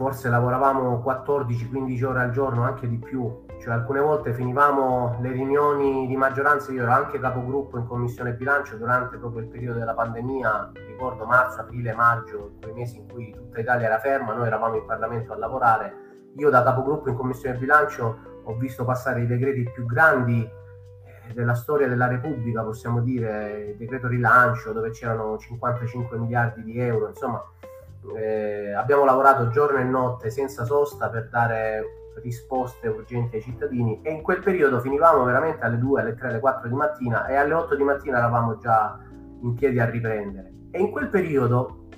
forse 0.00 0.30
lavoravamo 0.30 1.02
14-15 1.04 2.04
ore 2.06 2.22
al 2.22 2.30
giorno, 2.30 2.62
anche 2.62 2.88
di 2.88 2.96
più, 2.96 3.44
cioè 3.60 3.74
alcune 3.74 4.00
volte 4.00 4.32
finivamo 4.32 5.18
le 5.20 5.30
riunioni 5.30 6.06
di 6.06 6.16
maggioranza, 6.16 6.72
io 6.72 6.84
ero 6.84 6.92
anche 6.92 7.20
capogruppo 7.20 7.76
in 7.76 7.86
commissione 7.86 8.32
bilancio 8.32 8.78
durante 8.78 9.18
proprio 9.18 9.42
il 9.42 9.48
periodo 9.48 9.78
della 9.78 9.92
pandemia, 9.92 10.72
ricordo 10.86 11.26
marzo, 11.26 11.60
aprile, 11.60 11.92
maggio, 11.92 12.52
quei 12.62 12.72
mesi 12.72 12.96
in 12.96 13.08
cui 13.08 13.30
tutta 13.30 13.60
Italia 13.60 13.88
era 13.88 13.98
ferma, 13.98 14.32
noi 14.32 14.46
eravamo 14.46 14.76
in 14.76 14.86
Parlamento 14.86 15.34
a 15.34 15.36
lavorare, 15.36 15.92
io 16.34 16.48
da 16.48 16.62
capogruppo 16.62 17.10
in 17.10 17.16
commissione 17.16 17.58
bilancio 17.58 18.40
ho 18.44 18.56
visto 18.56 18.86
passare 18.86 19.20
i 19.20 19.26
decreti 19.26 19.68
più 19.70 19.84
grandi 19.84 20.42
eh, 20.42 21.34
della 21.34 21.54
storia 21.54 21.86
della 21.88 22.06
Repubblica, 22.06 22.62
possiamo 22.62 23.02
dire, 23.02 23.72
il 23.72 23.76
decreto 23.76 24.08
rilancio 24.08 24.72
dove 24.72 24.92
c'erano 24.92 25.36
55 25.36 26.16
miliardi 26.16 26.62
di 26.64 26.80
euro, 26.80 27.08
insomma 27.08 27.44
eh, 28.16 28.72
abbiamo 28.72 29.04
lavorato 29.04 29.48
giorno 29.48 29.78
e 29.78 29.84
notte 29.84 30.30
senza 30.30 30.64
sosta 30.64 31.08
per 31.10 31.28
dare 31.28 31.84
risposte 32.22 32.88
urgenti 32.88 33.36
ai 33.36 33.42
cittadini 33.42 34.00
e 34.02 34.10
in 34.10 34.22
quel 34.22 34.40
periodo 34.40 34.80
finivamo 34.80 35.24
veramente 35.24 35.64
alle 35.64 35.78
2, 35.78 36.00
alle 36.00 36.14
3, 36.14 36.28
alle 36.28 36.40
4 36.40 36.68
di 36.68 36.74
mattina 36.74 37.26
e 37.26 37.36
alle 37.36 37.54
8 37.54 37.74
di 37.76 37.82
mattina 37.82 38.18
eravamo 38.18 38.56
già 38.58 38.98
in 39.42 39.54
piedi 39.54 39.78
a 39.78 39.88
riprendere. 39.88 40.52
E 40.70 40.80
in 40.80 40.90
quel 40.90 41.08
periodo 41.08 41.88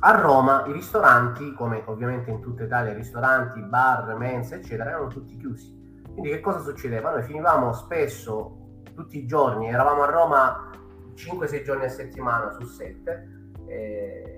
a 0.00 0.20
Roma 0.20 0.64
i 0.66 0.72
ristoranti, 0.72 1.52
come 1.54 1.82
ovviamente 1.86 2.30
in 2.30 2.40
tutta 2.40 2.64
Italia 2.64 2.92
ristoranti, 2.92 3.60
bar, 3.62 4.14
mense, 4.16 4.56
eccetera, 4.56 4.90
erano 4.90 5.08
tutti 5.08 5.36
chiusi. 5.36 6.02
Quindi 6.02 6.30
che 6.30 6.40
cosa 6.40 6.60
succedeva? 6.60 7.10
Noi 7.10 7.22
finivamo 7.22 7.72
spesso, 7.72 8.82
tutti 8.94 9.18
i 9.18 9.26
giorni, 9.26 9.68
eravamo 9.68 10.02
a 10.02 10.10
Roma 10.10 10.70
5-6 11.14 11.62
giorni 11.62 11.84
a 11.84 11.88
settimana 11.88 12.50
su 12.52 12.64
7. 12.64 13.28
Eh, 13.66 14.35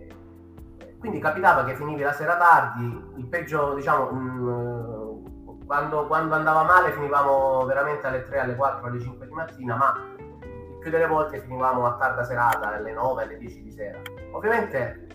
quindi 0.98 1.20
capitava 1.20 1.64
che 1.64 1.74
finivi 1.74 2.02
la 2.02 2.12
sera 2.12 2.36
tardi, 2.36 3.12
il 3.16 3.26
peggio, 3.26 3.74
diciamo, 3.74 4.10
mh, 4.10 5.66
quando, 5.66 6.06
quando, 6.06 6.34
andava 6.34 6.62
male 6.62 6.92
finivamo 6.92 7.64
veramente 7.66 8.06
alle 8.06 8.22
3, 8.22 8.40
alle 8.40 8.56
4, 8.56 8.86
alle 8.86 9.00
5 9.00 9.26
di 9.26 9.32
mattina, 9.32 9.76
ma 9.76 9.94
il 10.18 10.78
più 10.80 10.90
delle 10.90 11.06
volte 11.06 11.40
finivamo 11.40 11.86
a 11.86 11.96
tarda 11.96 12.24
serata, 12.24 12.72
alle 12.74 12.92
9, 12.92 13.22
alle 13.22 13.38
10 13.38 13.62
di 13.62 13.70
sera. 13.70 14.00
Ovviamente 14.32 15.06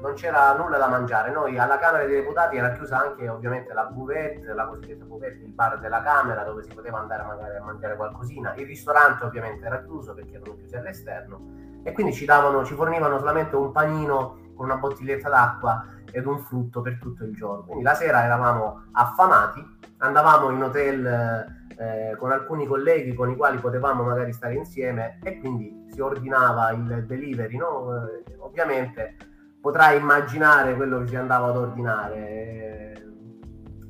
non 0.00 0.14
c'era 0.14 0.54
nulla 0.56 0.78
da 0.78 0.88
mangiare. 0.88 1.30
Noi 1.30 1.58
alla 1.58 1.78
Camera 1.78 2.04
dei 2.04 2.20
Deputati 2.20 2.56
era 2.56 2.72
chiusa 2.72 2.98
anche 2.98 3.28
ovviamente 3.28 3.72
la 3.72 3.84
buvette, 3.84 4.52
la 4.52 4.66
cosiddetta 4.66 5.04
buvette, 5.04 5.44
il 5.44 5.52
bar 5.52 5.78
della 5.78 6.02
Camera 6.02 6.42
dove 6.44 6.62
si 6.62 6.72
poteva 6.74 6.98
andare 6.98 7.24
magari 7.24 7.56
a 7.56 7.62
mangiare 7.62 7.96
qualcosina. 7.96 8.54
Il 8.54 8.66
ristorante 8.66 9.24
ovviamente 9.24 9.64
era 9.64 9.82
chiuso 9.82 10.14
perché 10.14 10.36
erano 10.36 10.56
chiusi 10.56 10.76
all'esterno 10.76 11.40
e 11.82 11.92
quindi 11.92 12.12
ci, 12.12 12.24
davano, 12.24 12.64
ci 12.64 12.74
fornivano 12.74 13.18
solamente 13.18 13.56
un 13.56 13.72
panino 13.72 14.46
con 14.58 14.66
una 14.66 14.76
bottiglietta 14.76 15.28
d'acqua 15.28 15.86
ed 16.10 16.26
un 16.26 16.40
frutto 16.40 16.82
per 16.82 16.98
tutto 16.98 17.24
il 17.24 17.34
giorno. 17.34 17.62
Quindi 17.62 17.84
la 17.84 17.94
sera 17.94 18.24
eravamo 18.24 18.88
affamati, 18.92 19.64
andavamo 19.98 20.50
in 20.50 20.62
hotel 20.62 21.56
eh, 21.78 22.16
con 22.18 22.32
alcuni 22.32 22.66
colleghi 22.66 23.14
con 23.14 23.30
i 23.30 23.36
quali 23.36 23.58
potevamo 23.58 24.02
magari 24.02 24.32
stare 24.32 24.54
insieme 24.54 25.20
e 25.22 25.38
quindi 25.38 25.86
si 25.92 26.00
ordinava 26.00 26.70
il 26.72 27.04
delivery, 27.06 27.56
no? 27.56 27.94
eh, 27.94 28.36
ovviamente 28.38 29.16
potrai 29.60 29.98
immaginare 29.98 30.74
quello 30.74 30.98
che 31.00 31.08
si 31.08 31.16
andava 31.16 31.48
ad 31.48 31.56
ordinare, 31.56 32.94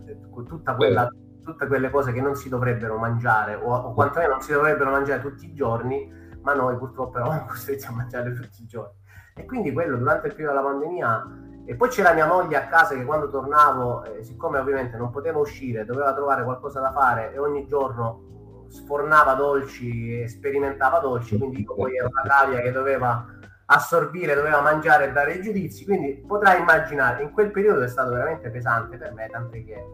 eh, 0.05 0.19
tutta 0.47 0.75
quella, 0.75 1.11
tutte 1.43 1.67
quelle 1.67 1.91
cose 1.91 2.13
che 2.13 2.21
non 2.21 2.37
si 2.37 2.49
dovrebbero 2.49 2.99
mangiare 2.99 3.55
o, 3.55 3.75
o 3.75 3.95
quantomeno 3.95 4.33
non 4.33 4.43
si 4.43 4.53
dovrebbero 4.53 4.91
mangiare 4.91 5.23
tutti 5.23 5.47
i 5.47 5.55
giorni, 5.55 6.13
ma 6.43 6.53
noi 6.53 6.77
purtroppo 6.77 7.17
eravamo 7.17 7.47
costretti 7.49 7.87
a 7.87 7.93
mangiare 7.93 8.35
tutti 8.35 8.63
i 8.63 8.67
giorni. 8.67 8.98
E 9.39 9.47
quindi 9.47 9.73
quello 9.73 9.97
durante 9.97 10.27
il 10.27 10.35
periodo 10.35 10.57
della 10.57 10.69
pandemia 10.69 11.39
e 11.65 11.75
poi 11.75 11.91
c'era 11.91 12.13
mia 12.13 12.27
moglie 12.27 12.57
a 12.57 12.67
casa 12.67 12.95
che 12.95 13.05
quando 13.05 13.29
tornavo, 13.29 14.03
eh, 14.05 14.23
siccome 14.23 14.59
ovviamente 14.59 14.97
non 14.97 15.11
poteva 15.11 15.39
uscire, 15.39 15.85
doveva 15.85 16.15
trovare 16.15 16.43
qualcosa 16.43 16.81
da 16.81 16.91
fare 16.93 17.33
e 17.35 17.39
ogni 17.39 17.67
giorno 17.67 18.67
sfornava 18.69 19.35
dolci 19.35 20.23
e 20.23 20.29
sperimentava 20.29 20.99
dolci, 20.99 21.37
quindi 21.37 21.61
io 21.61 21.75
poi 21.75 21.97
ero 21.97 22.09
una 22.09 22.23
cavia 22.23 22.61
che 22.61 22.73
doveva 22.73 23.23
assorbire, 23.67 24.35
doveva 24.35 24.63
mangiare 24.63 25.09
e 25.09 25.13
dare 25.13 25.35
i 25.35 25.43
giudizi, 25.43 25.85
quindi 25.85 26.25
potrai 26.27 26.61
immaginare, 26.61 27.23
in 27.23 27.33
quel 27.33 27.51
periodo 27.51 27.83
è 27.83 27.89
stato 27.89 28.11
veramente 28.11 28.49
pesante 28.49 28.97
per 28.97 29.13
me, 29.13 29.29
tant'è 29.31 29.63
che 29.63 29.85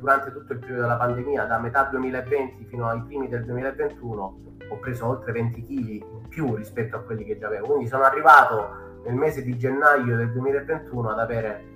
durante 0.00 0.32
tutto 0.32 0.54
il 0.54 0.58
periodo 0.58 0.82
della 0.82 0.96
pandemia, 0.96 1.44
da 1.44 1.58
metà 1.58 1.84
2020 1.84 2.64
fino 2.64 2.88
ai 2.88 3.02
primi 3.02 3.28
del 3.28 3.44
2021, 3.44 4.40
ho 4.68 4.76
preso 4.78 5.06
oltre 5.06 5.32
20 5.32 5.62
kg 5.62 5.88
in 5.88 6.28
più 6.28 6.56
rispetto 6.56 6.96
a 6.96 7.00
quelli 7.00 7.24
che 7.24 7.38
già 7.38 7.46
avevo, 7.46 7.66
quindi 7.66 7.86
sono 7.86 8.02
arrivato 8.02 8.88
nel 9.04 9.14
mese 9.14 9.42
di 9.42 9.56
gennaio 9.56 10.16
del 10.16 10.32
2021 10.32 11.10
ad 11.10 11.18
avere 11.18 11.68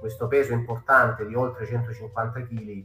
questo 0.00 0.26
peso 0.26 0.52
importante 0.52 1.26
di 1.26 1.34
oltre 1.34 1.66
150 1.66 2.40
kg 2.42 2.84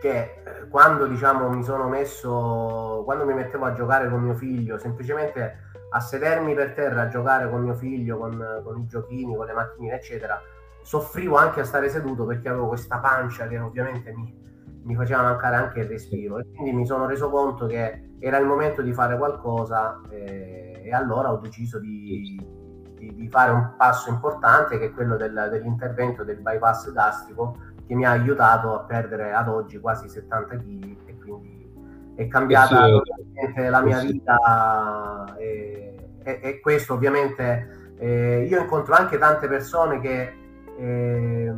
che 0.00 0.18
eh, 0.18 0.68
quando 0.70 1.06
diciamo 1.06 1.50
mi 1.50 1.62
sono 1.62 1.86
messo 1.86 3.02
quando 3.04 3.26
mi 3.26 3.34
mettevo 3.34 3.66
a 3.66 3.74
giocare 3.74 4.08
con 4.08 4.22
mio 4.22 4.34
figlio 4.34 4.78
semplicemente 4.78 5.68
a 5.90 6.00
sedermi 6.00 6.54
per 6.54 6.72
terra 6.72 7.02
a 7.02 7.08
giocare 7.08 7.50
con 7.50 7.60
mio 7.60 7.74
figlio 7.74 8.16
con, 8.16 8.62
con 8.64 8.78
i 8.78 8.86
giochini 8.86 9.36
con 9.36 9.44
le 9.44 9.52
macchinine 9.52 9.96
eccetera 9.96 10.40
soffrivo 10.82 11.36
anche 11.36 11.60
a 11.60 11.64
stare 11.64 11.88
seduto 11.88 12.24
perché 12.24 12.48
avevo 12.48 12.68
questa 12.68 12.98
pancia 12.98 13.46
che 13.46 13.58
ovviamente 13.58 14.12
mi, 14.12 14.34
mi 14.82 14.94
faceva 14.94 15.22
mancare 15.22 15.56
anche 15.56 15.80
il 15.80 15.86
respiro 15.86 16.38
e 16.38 16.46
quindi 16.50 16.72
mi 16.72 16.86
sono 16.86 17.06
reso 17.06 17.30
conto 17.30 17.66
che 17.66 18.14
era 18.18 18.38
il 18.38 18.46
momento 18.46 18.82
di 18.82 18.92
fare 18.92 19.16
qualcosa 19.16 20.00
e, 20.08 20.82
e 20.84 20.92
allora 20.92 21.32
ho 21.32 21.36
deciso 21.36 21.78
di, 21.78 22.40
di, 22.96 23.14
di, 23.14 23.28
fare 23.28 23.50
un 23.50 23.74
passo 23.76 24.10
importante 24.10 24.78
che 24.78 24.86
è 24.86 24.92
quello 24.92 25.16
del, 25.16 25.48
dell'intervento 25.50 26.24
del 26.24 26.40
bypass 26.40 26.92
gastrico 26.92 27.56
che 27.86 27.94
mi 27.94 28.04
ha 28.04 28.10
aiutato 28.10 28.74
a 28.74 28.80
perdere 28.80 29.32
ad 29.32 29.48
oggi 29.48 29.78
quasi 29.80 30.08
70 30.08 30.56
kg 30.56 30.96
e 31.06 31.18
quindi 31.18 31.72
è 32.14 32.26
cambiata 32.28 32.86
sì, 32.86 33.68
la 33.68 33.80
mia 33.80 33.98
sì. 33.98 34.12
vita 34.12 35.34
e, 35.36 35.94
e, 36.22 36.40
e, 36.42 36.60
questo 36.60 36.94
ovviamente 36.94 37.94
eh, 37.98 38.46
io 38.48 38.60
incontro 38.60 38.94
anche 38.94 39.18
tante 39.18 39.48
persone 39.48 40.00
che 40.00 40.39
eh, 40.80 41.52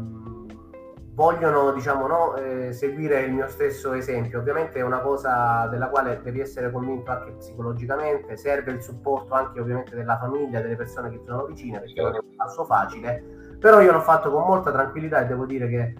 vogliono 1.14 1.72
diciamo, 1.72 2.06
no, 2.06 2.36
eh, 2.36 2.72
seguire 2.72 3.20
il 3.22 3.32
mio 3.32 3.48
stesso 3.48 3.92
esempio. 3.92 4.40
Ovviamente 4.40 4.80
è 4.80 4.82
una 4.82 5.00
cosa 5.00 5.68
della 5.68 5.88
quale 5.88 6.20
devi 6.22 6.40
essere 6.40 6.70
convinto 6.70 7.10
anche 7.10 7.32
psicologicamente, 7.32 8.36
serve 8.36 8.72
il 8.72 8.82
supporto 8.82 9.34
anche 9.34 9.60
ovviamente 9.60 9.94
della 9.94 10.18
famiglia, 10.18 10.60
delle 10.60 10.76
persone 10.76 11.10
che 11.10 11.18
ti 11.18 11.26
sono 11.26 11.44
vicine, 11.44 11.80
perché 11.80 12.00
non 12.00 12.14
è 12.14 12.18
un 12.18 12.36
passo 12.36 12.64
facile, 12.64 13.22
però 13.60 13.80
io 13.80 13.92
l'ho 13.92 14.00
fatto 14.00 14.30
con 14.30 14.44
molta 14.44 14.72
tranquillità 14.72 15.20
e 15.20 15.26
devo 15.26 15.46
dire 15.46 15.68
che 15.68 15.94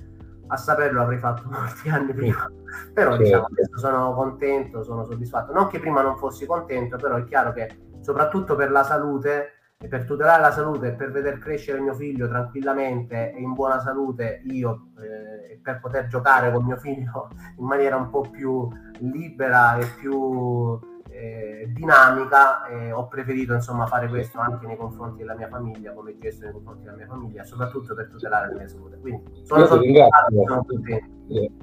a 0.48 0.56
saperlo 0.56 1.00
avrei 1.00 1.18
fatto 1.18 1.42
molti 1.48 1.88
anni 1.88 2.12
prima, 2.12 2.50
però 2.92 3.16
diciamo 3.16 3.46
adesso 3.50 3.78
sono 3.78 4.14
contento, 4.14 4.82
sono 4.82 5.04
soddisfatto, 5.04 5.52
non 5.52 5.68
che 5.68 5.78
prima 5.78 6.02
non 6.02 6.16
fossi 6.16 6.46
contento, 6.46 6.96
però 6.96 7.16
è 7.16 7.24
chiaro 7.24 7.52
che 7.52 7.70
soprattutto 8.00 8.56
per 8.56 8.70
la 8.70 8.82
salute 8.82 9.52
e 9.82 9.88
per 9.88 10.04
tutelare 10.04 10.40
la 10.40 10.52
salute 10.52 10.88
e 10.88 10.92
per 10.92 11.10
veder 11.10 11.38
crescere 11.38 11.80
mio 11.80 11.94
figlio 11.94 12.28
tranquillamente 12.28 13.32
e 13.32 13.40
in 13.40 13.52
buona 13.52 13.80
salute 13.80 14.40
io 14.44 14.90
eh, 14.98 15.58
per 15.60 15.80
poter 15.80 16.06
giocare 16.06 16.52
con 16.52 16.64
mio 16.64 16.76
figlio 16.76 17.30
in 17.58 17.64
maniera 17.64 17.96
un 17.96 18.08
po' 18.08 18.20
più 18.20 18.68
libera 19.00 19.76
e 19.78 19.86
più 19.98 20.78
eh, 21.10 21.68
dinamica 21.74 22.64
eh, 22.68 22.92
ho 22.92 23.08
preferito 23.08 23.54
insomma 23.54 23.86
fare 23.86 24.08
questo 24.08 24.38
anche 24.38 24.66
nei 24.66 24.76
confronti 24.76 25.18
della 25.18 25.34
mia 25.34 25.48
famiglia 25.48 25.92
come 25.92 26.16
gesto 26.16 26.44
nei 26.44 26.52
confronti 26.52 26.84
della 26.84 26.96
mia 26.96 27.06
famiglia 27.06 27.42
soprattutto 27.42 27.94
per 27.96 28.08
tutelare 28.08 28.52
la 28.52 28.58
mia 28.58 28.68
salute. 28.68 28.98
Quindi 28.98 29.22
sono, 29.42 29.66
sono 29.66 29.82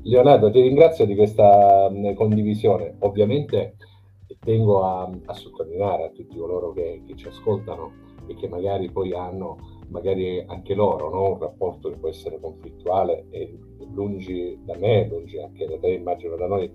Leonardo 0.02 0.52
ti 0.52 0.62
ringrazio 0.62 1.06
di 1.06 1.16
questa 1.16 1.90
condivisione. 2.16 2.96
Ovviamente 3.00 3.76
tengo 4.40 4.84
a, 4.86 5.10
a 5.26 5.34
sottolineare 5.34 6.06
a 6.06 6.10
tutti 6.10 6.38
coloro 6.38 6.72
che, 6.74 7.02
che 7.06 7.16
ci 7.16 7.28
ascoltano 7.28 8.08
e 8.30 8.36
che 8.36 8.48
magari 8.48 8.92
poi 8.92 9.14
hanno 9.14 9.78
magari 9.90 10.44
anche 10.48 10.76
loro 10.76 11.10
no? 11.10 11.34
un 11.34 11.40
rapporto 11.40 11.90
che 11.90 11.98
può 11.98 12.10
essere 12.10 12.40
conflittuale 12.40 13.26
e 13.32 13.58
lungi 13.94 14.60
da 14.64 14.78
me, 14.78 15.08
lungi 15.08 15.40
anche 15.40 15.66
da 15.66 15.78
te, 15.80 15.90
immagino 15.90 16.36
da 16.36 16.48
noi, 16.48 16.72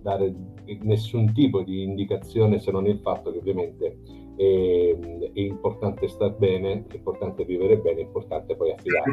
dare 0.00 0.34
nessun 0.82 1.32
tipo 1.32 1.62
di 1.62 1.82
indicazione 1.82 2.58
se 2.58 2.70
non 2.70 2.86
il 2.86 3.00
fatto 3.00 3.32
che 3.32 3.38
ovviamente 3.38 3.96
è, 4.36 4.96
è 5.34 5.40
importante 5.40 6.06
star 6.08 6.36
bene, 6.36 6.84
è 6.88 6.94
importante 6.94 7.44
vivere 7.44 7.78
bene, 7.78 8.00
è 8.00 8.02
importante 8.04 8.54
poi 8.54 8.72
affidarsi. 8.72 9.10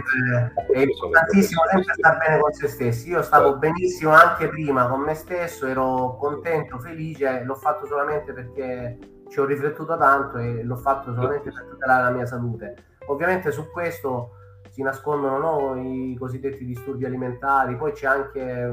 È 0.71 0.81
importantissimo 0.81 1.61
sempre 1.71 1.93
stare 1.93 2.17
bene 2.17 2.39
con 2.39 2.51
se 2.51 2.67
stessi. 2.67 3.09
Io 3.09 3.21
stavo 3.23 3.53
sì. 3.53 3.59
benissimo 3.59 4.11
anche 4.11 4.47
prima 4.49 4.87
con 4.87 5.01
me 5.01 5.15
stesso, 5.15 5.65
ero 5.65 6.17
contento, 6.19 6.77
felice, 6.77 7.43
l'ho 7.43 7.55
fatto 7.55 7.87
solamente 7.87 8.33
perché 8.33 8.97
ci 9.35 9.41
ho 9.41 9.45
riflettuto 9.45 9.97
tanto 9.97 10.37
e 10.37 10.63
l'ho 10.63 10.77
fatto 10.77 11.13
solamente 11.13 11.51
per 11.51 11.65
tutelare 11.65 12.03
la 12.03 12.09
mia 12.09 12.25
salute. 12.25 12.75
Ovviamente 13.07 13.51
su 13.51 13.69
questo 13.69 14.29
si 14.69 14.81
nascondono 14.81 15.37
no, 15.37 15.81
i 15.81 16.15
cosiddetti 16.17 16.63
disturbi 16.63 17.03
alimentari, 17.03 17.75
poi 17.75 17.91
c'è 17.91 18.07
anche, 18.07 18.71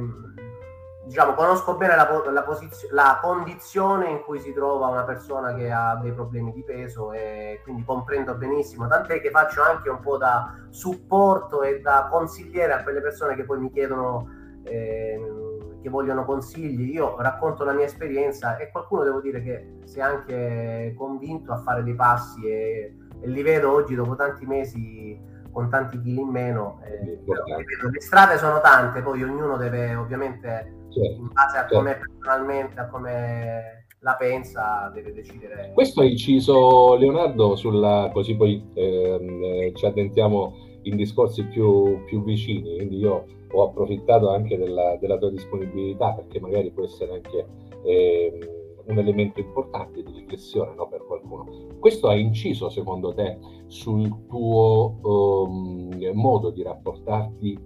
diciamo, 1.05 1.35
conosco 1.35 1.77
bene 1.77 1.97
la, 1.97 2.09
la, 2.31 2.43
posizio- 2.45 2.89
la 2.93 3.19
condizione 3.21 4.09
in 4.09 4.23
cui 4.23 4.39
si 4.39 4.53
trova 4.53 4.87
una 4.87 5.03
persona 5.03 5.53
che 5.53 5.73
ha 5.73 5.99
dei 6.01 6.13
problemi 6.13 6.53
di 6.53 6.63
peso 6.63 7.11
e 7.11 7.61
quindi 7.65 7.83
comprendo 7.85 8.37
benissimo, 8.37 8.87
tant'è 8.87 9.21
che 9.21 9.31
faccio 9.31 9.63
anche 9.63 9.91
un 9.91 9.99
po' 9.99 10.17
da 10.17 10.55
supporto 10.71 11.63
e 11.63 11.81
da 11.81 12.07
consigliere 12.09 12.73
a 12.73 12.85
quelle 12.85 13.01
persone 13.01 13.35
che 13.35 13.43
poi 13.43 13.59
mi 13.59 13.73
chiedono... 13.73 14.29
Eh, 14.63 15.51
che 15.83 15.89
vogliono 15.89 16.25
consigli, 16.25 16.93
io 16.93 17.17
racconto 17.19 17.65
la 17.65 17.73
mia 17.73 17.85
esperienza 17.85 18.57
e 18.57 18.71
qualcuno 18.71 19.03
devo 19.03 19.21
dire 19.21 19.43
che 19.43 19.79
si 19.85 19.99
è 19.99 20.03
anche 20.03 20.95
convinto 20.97 21.53
a 21.53 21.61
fare 21.63 21.83
dei 21.83 21.95
passi 21.95 22.47
e, 22.47 22.97
e 23.21 23.29
li 23.29 23.43
vedo 23.43 23.73
oggi 23.73 23.95
dopo 23.95 24.15
tanti 24.15 24.47
mesi 24.47 25.21
con 25.53 25.69
tanti 25.69 26.01
chili 26.01 26.21
in 26.21 26.29
meno. 26.29 26.81
Eh, 26.85 27.21
le 27.27 28.01
strade 28.01 28.39
sono 28.39 28.61
tante, 28.61 29.03
poi 29.03 29.23
ognuno 29.23 29.57
deve 29.57 29.95
ovviamente 29.95 30.87
certo, 30.89 31.21
in 31.21 31.29
base 31.33 31.57
a 31.57 31.61
certo. 31.61 31.77
come 31.77 31.97
personalmente, 31.97 32.81
a 32.81 32.89
come 32.89 33.87
la 34.01 34.17
pensa, 34.17 34.91
deve 34.93 35.13
decidere. 35.13 35.73
Questo 35.75 36.01
ha 36.01 36.05
inciso 36.05 36.97
Leonardo 36.97 37.55
sulla, 37.57 38.11
così 38.13 38.35
poi 38.35 38.65
ehm, 38.75 39.75
ci 39.75 39.87
addentiamo 39.87 40.71
in 40.83 40.97
discorsi 40.97 41.45
più, 41.45 42.03
più 42.07 42.25
vicini, 42.25 42.77
quindi 42.77 42.99
io 42.99 43.27
ho 43.53 43.63
approfittato 43.63 44.31
anche 44.31 44.57
della, 44.57 44.97
della 44.97 45.19
tua 45.19 45.31
disponibilità 45.31 46.13
perché 46.13 46.41
magari 46.41 46.71
può 46.71 46.85
essere 46.85 47.15
anche 47.15 47.47
eh, 47.85 48.39
un 48.87 48.99
elemento 48.99 49.41
importante 49.41 50.03
di 50.03 50.13
riflessione 50.13 50.75
no, 50.75 50.89
per 50.89 51.05
qualcuno. 51.07 51.47
Questo 51.79 52.09
ha 52.09 52.15
inciso 52.15 52.69
secondo 52.69 53.15
te 53.15 53.39
sul 53.67 54.27
tuo 54.29 54.99
um, 55.03 56.11
modo 56.15 56.51
di 56.51 56.63
rapportarti 56.63 57.59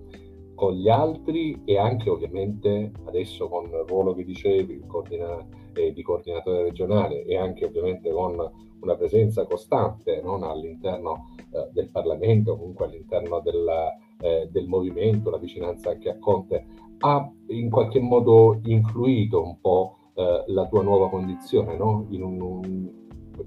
con 0.54 0.72
gli 0.72 0.88
altri 0.88 1.62
e 1.64 1.78
anche 1.78 2.08
ovviamente 2.08 2.90
adesso 3.04 3.48
con 3.48 3.66
il 3.66 3.84
ruolo 3.86 4.14
che 4.14 4.24
dicevi 4.24 4.84
coordina, 4.86 5.46
eh, 5.74 5.92
di 5.92 6.02
coordinatore 6.02 6.62
regionale 6.62 7.24
e 7.24 7.36
anche 7.36 7.66
ovviamente 7.66 8.10
con 8.10 8.50
una 8.80 8.94
presenza 8.96 9.44
costante 9.46 10.20
non, 10.22 10.42
all'interno 10.42 11.34
eh, 11.52 11.68
del 11.72 11.90
Parlamento, 11.90 12.56
comunque 12.56 12.86
all'interno 12.86 13.40
della, 13.40 13.94
eh, 14.20 14.48
del 14.50 14.66
movimento, 14.68 15.30
la 15.30 15.38
vicinanza 15.38 15.90
anche 15.90 16.10
a 16.10 16.18
Conte, 16.18 16.66
ha 16.98 17.30
in 17.48 17.70
qualche 17.70 18.00
modo 18.00 18.60
influito 18.64 19.42
un 19.42 19.60
po' 19.60 19.96
eh, 20.14 20.44
la 20.46 20.66
tua 20.66 20.82
nuova 20.82 21.08
condizione, 21.08 21.76
no? 21.76 22.06
un, 22.10 22.90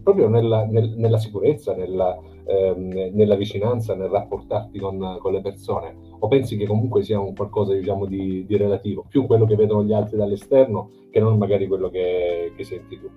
proprio 0.03 0.29
nella, 0.29 0.65
nel, 0.65 0.93
nella 0.97 1.17
sicurezza, 1.17 1.75
nella, 1.75 2.17
ehm, 2.49 3.11
nella, 3.13 3.35
vicinanza, 3.35 3.95
nel 3.95 4.09
rapportarti 4.09 4.79
con, 4.79 5.17
con, 5.19 5.31
le 5.31 5.41
persone? 5.41 5.95
O 6.19 6.27
pensi 6.27 6.57
che 6.57 6.65
comunque 6.65 7.03
sia 7.03 7.19
un 7.19 7.35
qualcosa 7.35 7.73
diciamo, 7.73 8.05
di, 8.05 8.45
di, 8.45 8.57
relativo, 8.57 9.05
più 9.07 9.25
quello 9.25 9.45
che 9.45 9.55
vedono 9.55 9.83
gli 9.83 9.93
altri 9.93 10.17
dall'esterno 10.17 10.91
che 11.11 11.19
non 11.19 11.37
magari 11.37 11.67
quello 11.67 11.89
che, 11.89 12.53
che 12.55 12.63
senti 12.63 12.99
tu? 12.99 13.09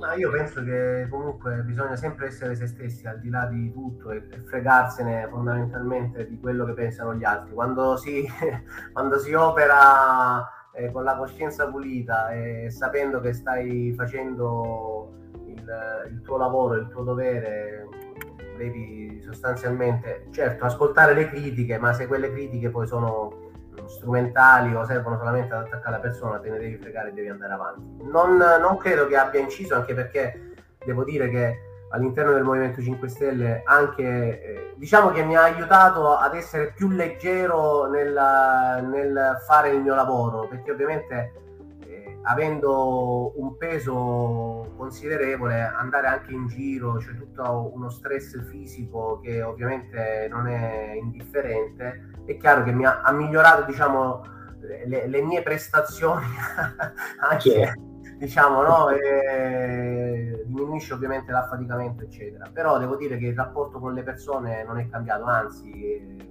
Ma 0.00 0.14
io 0.14 0.30
penso 0.30 0.64
che 0.64 1.06
comunque 1.10 1.62
bisogna 1.62 1.94
sempre 1.94 2.26
essere 2.26 2.54
se 2.54 2.66
stessi 2.66 3.06
al 3.06 3.20
di 3.20 3.28
là 3.28 3.46
di 3.46 3.70
tutto 3.72 4.10
e, 4.10 4.22
e 4.30 4.40
fregarsene 4.44 5.28
fondamentalmente 5.30 6.26
di 6.26 6.38
quello 6.38 6.64
che 6.64 6.72
pensano 6.72 7.14
gli 7.14 7.24
altri. 7.24 7.52
Quando 7.52 7.96
si, 7.96 8.26
quando 8.92 9.18
si 9.18 9.32
opera 9.34 10.42
eh, 10.72 10.90
con 10.90 11.04
la 11.04 11.16
coscienza 11.16 11.68
pulita 11.68 12.30
e 12.32 12.70
sapendo 12.70 13.20
che 13.20 13.32
stai 13.32 13.92
facendo 13.94 15.12
il, 15.46 15.64
il 16.10 16.20
tuo 16.22 16.36
lavoro, 16.36 16.74
il 16.74 16.88
tuo 16.88 17.02
dovere, 17.02 17.88
devi 18.60 19.20
sostanzialmente, 19.22 20.26
certo, 20.30 20.66
ascoltare 20.66 21.14
le 21.14 21.28
critiche, 21.28 21.78
ma 21.78 21.92
se 21.94 22.06
quelle 22.06 22.30
critiche 22.30 22.68
poi 22.68 22.86
sono 22.86 23.48
strumentali 23.86 24.74
o 24.74 24.84
servono 24.84 25.16
solamente 25.16 25.54
ad 25.54 25.66
attaccare 25.66 25.90
la 25.90 26.00
persona, 26.00 26.38
te 26.38 26.50
ne 26.50 26.58
devi 26.58 26.76
fregare 26.76 27.08
e 27.08 27.12
devi 27.12 27.28
andare 27.28 27.54
avanti. 27.54 28.04
Non, 28.04 28.36
non 28.36 28.76
credo 28.76 29.06
che 29.06 29.16
abbia 29.16 29.40
inciso, 29.40 29.74
anche 29.74 29.94
perché 29.94 30.52
devo 30.84 31.04
dire 31.04 31.28
che 31.30 31.58
all'interno 31.90 32.32
del 32.32 32.44
Movimento 32.44 32.80
5 32.80 33.08
Stelle 33.08 33.62
anche 33.64 34.04
eh, 34.04 34.74
diciamo 34.76 35.10
che 35.10 35.24
mi 35.24 35.36
ha 35.36 35.42
aiutato 35.42 36.16
ad 36.16 36.36
essere 36.36 36.72
più 36.72 36.88
leggero 36.88 37.88
nel, 37.88 38.12
nel 38.88 39.36
fare 39.44 39.70
il 39.70 39.80
mio 39.80 39.96
lavoro 39.96 40.46
perché 40.46 40.70
ovviamente 40.70 41.32
avendo 42.22 43.32
un 43.40 43.56
peso 43.56 44.72
considerevole 44.76 45.60
andare 45.60 46.06
anche 46.06 46.32
in 46.32 46.46
giro 46.46 46.94
c'è 46.94 47.14
tutto 47.14 47.70
uno 47.72 47.88
stress 47.88 48.42
fisico 48.48 49.20
che 49.22 49.42
ovviamente 49.42 50.28
non 50.30 50.46
è 50.46 50.92
indifferente 51.00 52.10
è 52.26 52.36
chiaro 52.36 52.62
che 52.62 52.72
mi 52.72 52.84
ha, 52.84 53.00
ha 53.02 53.12
migliorato 53.12 53.64
diciamo 53.64 54.22
le, 54.86 55.06
le, 55.06 55.22
mie 55.22 55.42
prestazioni 55.42 56.26
anche 57.20 57.74
diciamo, 58.20 58.62
no? 58.62 58.90
E 58.90 60.44
diminuisce 60.44 60.92
ovviamente 60.92 61.32
l'affaticamento, 61.32 62.02
eccetera. 62.02 62.50
Però 62.52 62.78
devo 62.78 62.96
dire 62.96 63.16
che 63.16 63.26
il 63.26 63.34
rapporto 63.34 63.78
con 63.78 63.94
le 63.94 64.02
persone 64.02 64.62
non 64.62 64.78
è 64.78 64.88
cambiato, 64.90 65.24
anzi, 65.24 66.29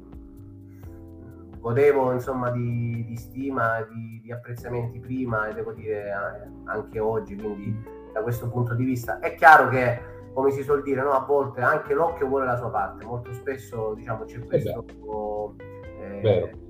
godevo 1.60 2.12
insomma 2.12 2.50
di, 2.52 3.06
di 3.06 3.16
stima, 3.18 3.82
di, 3.90 4.22
di, 4.22 4.32
apprezzamenti 4.32 5.00
prima 5.00 5.48
e 5.48 5.54
devo 5.54 5.74
dire 5.74 6.12
anche 6.66 7.00
oggi, 7.00 7.36
quindi 7.36 7.84
da 8.14 8.22
questo 8.22 8.50
punto 8.50 8.74
di 8.74 8.86
vista 8.86 9.20
è 9.20 9.36
chiaro 9.36 9.70
che 9.70 10.18
come 10.34 10.52
si 10.52 10.64
suol 10.64 10.84
dire, 10.84 11.02
no? 11.02 11.12
a 11.12 11.26
volte 11.26 11.62
anche 11.62 11.94
l'occhio 11.94 12.28
vuole 12.28 12.46
la 12.46 12.56
sua 12.56 12.70
parte, 12.70 13.04
molto 13.06 13.34
spesso 13.34 13.94
diciamo 13.94 14.24
c'è 14.26 14.40
questo... 14.46 15.56
Eh, 16.00 16.68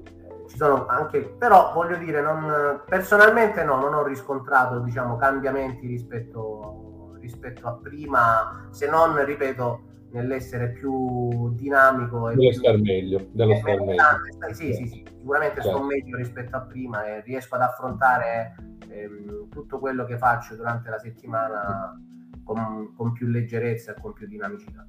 ci 0.50 0.58
sono 0.58 0.88
anche, 0.88 1.22
però 1.22 1.72
voglio 1.74 1.96
dire, 1.98 2.22
non, 2.22 2.82
personalmente 2.88 3.64
no, 3.64 3.80
non 3.80 3.94
ho 3.94 4.04
riscontrato 4.04 4.80
diciamo, 4.80 5.16
cambiamenti 5.16 5.86
rispetto, 5.86 7.16
rispetto 7.20 7.68
a 7.68 7.74
prima, 7.74 8.68
se 8.72 8.90
non, 8.90 9.24
ripeto, 9.24 9.82
nell'essere 10.12 10.72
più 10.72 11.54
dinamico 11.54 12.30
e 12.30 12.36
dello 12.36 12.50
più, 12.50 12.58
star 12.58 12.78
meglio, 12.80 13.28
dello 13.32 13.56
star 13.56 13.82
meglio. 13.82 14.04
Sì, 14.52 14.74
sì, 14.74 14.88
sì, 14.88 15.04
sicuramente 15.06 15.62
certo. 15.62 15.78
sto 15.78 15.86
meglio 15.86 16.18
rispetto 16.18 16.56
a 16.56 16.62
prima 16.62 17.06
e 17.06 17.22
riesco 17.22 17.56
ad 17.56 17.62
affrontare 17.62 18.56
ehm, 18.90 19.50
tutto 19.50 19.80
quello 19.80 20.06
che 20.06 20.18
faccio 20.18 20.56
durante 20.56 20.90
la 20.90 21.00
settimana 21.00 22.00
con, 22.44 22.94
con 22.96 23.14
più 23.14 23.28
leggerezza 23.28 23.94
e 23.94 24.02
con 24.02 24.14
più 24.14 24.28
dinamicità. 24.28 24.88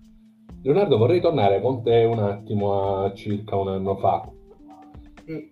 Leonardo, 0.62 0.98
vorrei 0.98 1.20
tornare 1.20 1.60
con 1.60 1.82
te 1.82 2.04
un 2.04 2.18
attimo 2.18 3.04
a 3.04 3.14
circa 3.14 3.56
un 3.56 3.68
anno 3.68 3.96
fa, 3.96 4.30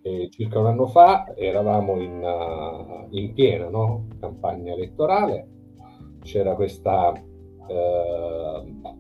e 0.03 0.29
circa 0.31 0.59
un 0.59 0.67
anno 0.67 0.87
fa 0.87 1.33
eravamo 1.37 2.01
in, 2.01 2.21
uh, 2.21 3.07
in 3.15 3.33
piena 3.33 3.69
no? 3.69 4.09
campagna 4.19 4.73
elettorale, 4.73 5.49
c'era 6.23 6.55
questa, 6.55 7.13
uh, 7.13 8.99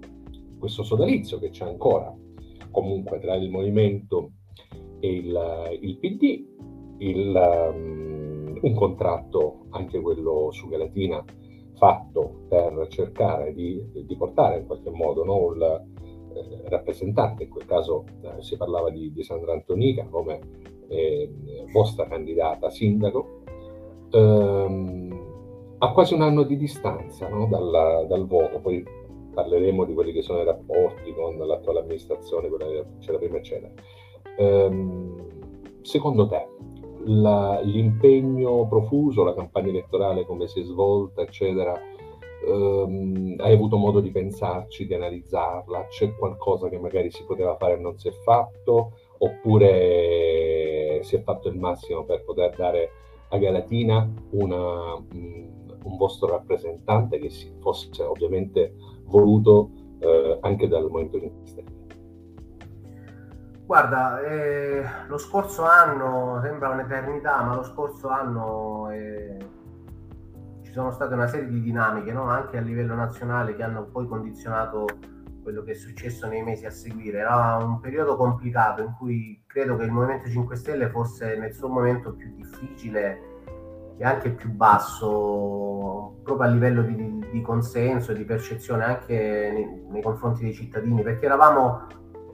questo 0.58 0.82
sodalizio 0.82 1.38
che 1.38 1.50
c'è 1.50 1.64
ancora, 1.64 2.14
comunque 2.70 3.18
tra 3.18 3.34
il 3.34 3.50
movimento 3.50 4.32
e 5.00 5.12
il, 5.12 5.78
il 5.80 5.98
PD, 5.98 6.44
il, 6.98 7.70
um, 7.72 8.58
un 8.60 8.74
contratto, 8.74 9.66
anche 9.70 10.00
quello 10.00 10.50
su 10.50 10.68
Galatina, 10.68 11.24
fatto 11.76 12.46
per 12.48 12.86
cercare 12.88 13.54
di, 13.54 13.82
di 14.04 14.16
portare 14.16 14.58
in 14.58 14.66
qualche 14.66 14.90
modo 14.90 15.24
no, 15.24 15.52
il, 15.52 15.62
eh, 15.62 16.68
rappresentante, 16.68 17.44
in 17.44 17.50
quel 17.50 17.66
caso 17.66 18.04
eh, 18.22 18.42
si 18.42 18.56
parlava 18.56 18.90
di, 18.90 19.12
di, 19.12 19.22
Sandra 19.22 19.52
Antonica 19.52 20.06
come 20.10 20.40
eh, 20.88 21.30
vostra 21.72 22.06
candidata 22.06 22.68
sindaco, 22.68 23.42
ehm, 24.10 25.26
a 25.78 25.92
quasi 25.92 26.14
un 26.14 26.22
anno 26.22 26.42
di 26.42 26.56
distanza 26.56 27.28
no, 27.28 27.46
dal, 27.46 28.06
dal, 28.08 28.26
voto, 28.26 28.58
poi 28.58 28.84
parleremo 29.38 29.84
di 29.84 29.94
quelli 29.94 30.12
che 30.12 30.22
sono 30.22 30.40
i 30.40 30.44
rapporti 30.44 31.14
con 31.14 31.38
l'attuale 31.38 31.80
amministrazione, 31.80 32.48
quella 32.48 32.66
che 32.66 32.84
c'era 32.98 33.18
prima, 33.18 33.36
eccetera. 33.36 33.72
Ehm, 34.36 35.82
secondo 35.82 36.26
te, 36.26 36.48
la, 37.04 37.60
l'impegno 37.62 38.66
profuso, 38.66 39.22
la 39.22 39.34
campagna 39.34 39.68
elettorale 39.68 40.26
come 40.26 40.48
si 40.48 40.60
è 40.60 40.64
svolta, 40.64 41.22
eccetera, 41.22 41.96
Um, 42.40 43.34
hai 43.38 43.52
avuto 43.52 43.76
modo 43.76 43.98
di 43.98 44.12
pensarci, 44.12 44.86
di 44.86 44.94
analizzarla? 44.94 45.88
C'è 45.88 46.14
qualcosa 46.14 46.68
che 46.68 46.78
magari 46.78 47.10
si 47.10 47.24
poteva 47.24 47.56
fare 47.56 47.74
e 47.74 47.78
non 47.78 47.98
si 47.98 48.06
è 48.06 48.12
fatto? 48.12 48.92
Oppure 49.18 51.00
si 51.02 51.16
è 51.16 51.22
fatto 51.22 51.48
il 51.48 51.58
massimo 51.58 52.04
per 52.04 52.22
poter 52.22 52.54
dare 52.54 52.90
a 53.30 53.38
Galatina 53.38 54.08
una, 54.30 54.94
um, 54.94 55.66
un 55.82 55.96
vostro 55.96 56.28
rappresentante 56.28 57.18
che 57.18 57.28
si 57.28 57.52
fosse 57.58 58.04
ovviamente 58.04 58.74
voluto 59.08 59.70
uh, 60.00 60.38
anche 60.40 60.68
dal 60.68 60.88
Movimento 60.88 61.18
5 61.18 61.46
Stelle? 61.46 61.76
Guarda, 63.68 64.20
eh, 64.22 64.82
lo 65.08 65.18
scorso 65.18 65.64
anno 65.64 66.40
sembra 66.42 66.70
un'eternità, 66.70 67.42
ma 67.42 67.54
lo 67.54 67.62
scorso 67.62 68.08
anno 68.08 68.90
eh, 68.90 69.36
ci 70.62 70.72
sono 70.72 70.90
state 70.90 71.12
una 71.12 71.26
serie 71.26 71.48
di 71.48 71.60
dinamiche 71.60 72.12
no? 72.12 72.30
anche 72.30 72.56
a 72.56 72.62
livello 72.62 72.94
nazionale 72.94 73.54
che 73.54 73.62
hanno 73.62 73.84
poi 73.84 74.06
condizionato 74.06 74.86
quello 75.42 75.62
che 75.62 75.72
è 75.72 75.74
successo 75.74 76.26
nei 76.26 76.42
mesi 76.42 76.64
a 76.64 76.70
seguire. 76.70 77.18
Era 77.18 77.56
un 77.56 77.78
periodo 77.80 78.16
complicato 78.16 78.82
in 78.82 78.94
cui 78.96 79.42
credo 79.46 79.76
che 79.76 79.84
il 79.84 79.92
Movimento 79.92 80.30
5 80.30 80.56
Stelle 80.56 80.88
fosse 80.88 81.36
nel 81.36 81.52
suo 81.52 81.68
momento 81.68 82.14
più 82.14 82.34
difficile 82.34 83.27
e 83.98 84.04
anche 84.04 84.30
più 84.30 84.50
basso 84.50 86.20
proprio 86.22 86.48
a 86.48 86.52
livello 86.52 86.82
di, 86.82 87.26
di 87.30 87.42
consenso 87.42 88.12
e 88.12 88.14
di 88.14 88.24
percezione 88.24 88.84
anche 88.84 89.50
nei, 89.52 89.86
nei, 89.90 90.02
confronti 90.02 90.44
dei 90.44 90.54
cittadini 90.54 91.02
perché 91.02 91.26
eravamo, 91.26 91.86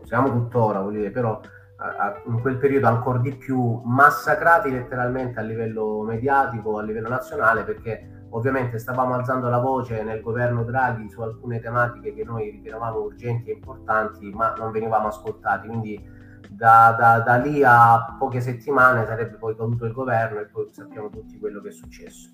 siamo 0.04 0.30
tuttora, 0.30 0.80
voglio 0.80 0.98
dire, 0.98 1.10
però 1.10 1.40
a, 1.76 1.84
a, 1.84 2.22
in 2.26 2.40
quel 2.40 2.58
periodo 2.58 2.86
ancora 2.86 3.18
di 3.18 3.34
più 3.34 3.80
massacrati 3.84 4.70
letteralmente 4.70 5.40
a 5.40 5.42
livello 5.42 6.02
mediatico, 6.02 6.78
a 6.78 6.82
livello 6.82 7.08
nazionale 7.08 7.64
perché 7.64 8.14
Ovviamente 8.34 8.78
stavamo 8.78 9.14
alzando 9.14 9.48
la 9.48 9.60
voce 9.60 10.02
nel 10.02 10.20
governo 10.20 10.64
Draghi 10.64 11.08
su 11.08 11.20
alcune 11.20 11.60
tematiche 11.60 12.12
che 12.12 12.24
noi 12.24 12.50
ritenevamo 12.50 12.98
urgenti 12.98 13.50
e 13.50 13.52
importanti, 13.52 14.28
ma 14.32 14.54
non 14.58 14.72
venivamo 14.72 15.06
ascoltati. 15.06 15.68
Quindi 15.68 16.04
da, 16.54 16.94
da, 16.98 17.20
da 17.20 17.36
lì 17.36 17.62
a 17.64 18.16
poche 18.18 18.40
settimane 18.40 19.04
sarebbe 19.04 19.36
poi 19.36 19.56
caduto 19.56 19.84
il 19.84 19.92
governo 19.92 20.40
e 20.40 20.46
poi 20.46 20.68
sappiamo 20.70 21.10
tutti 21.10 21.38
quello 21.38 21.60
che 21.60 21.68
è 21.68 21.72
successo. 21.72 22.30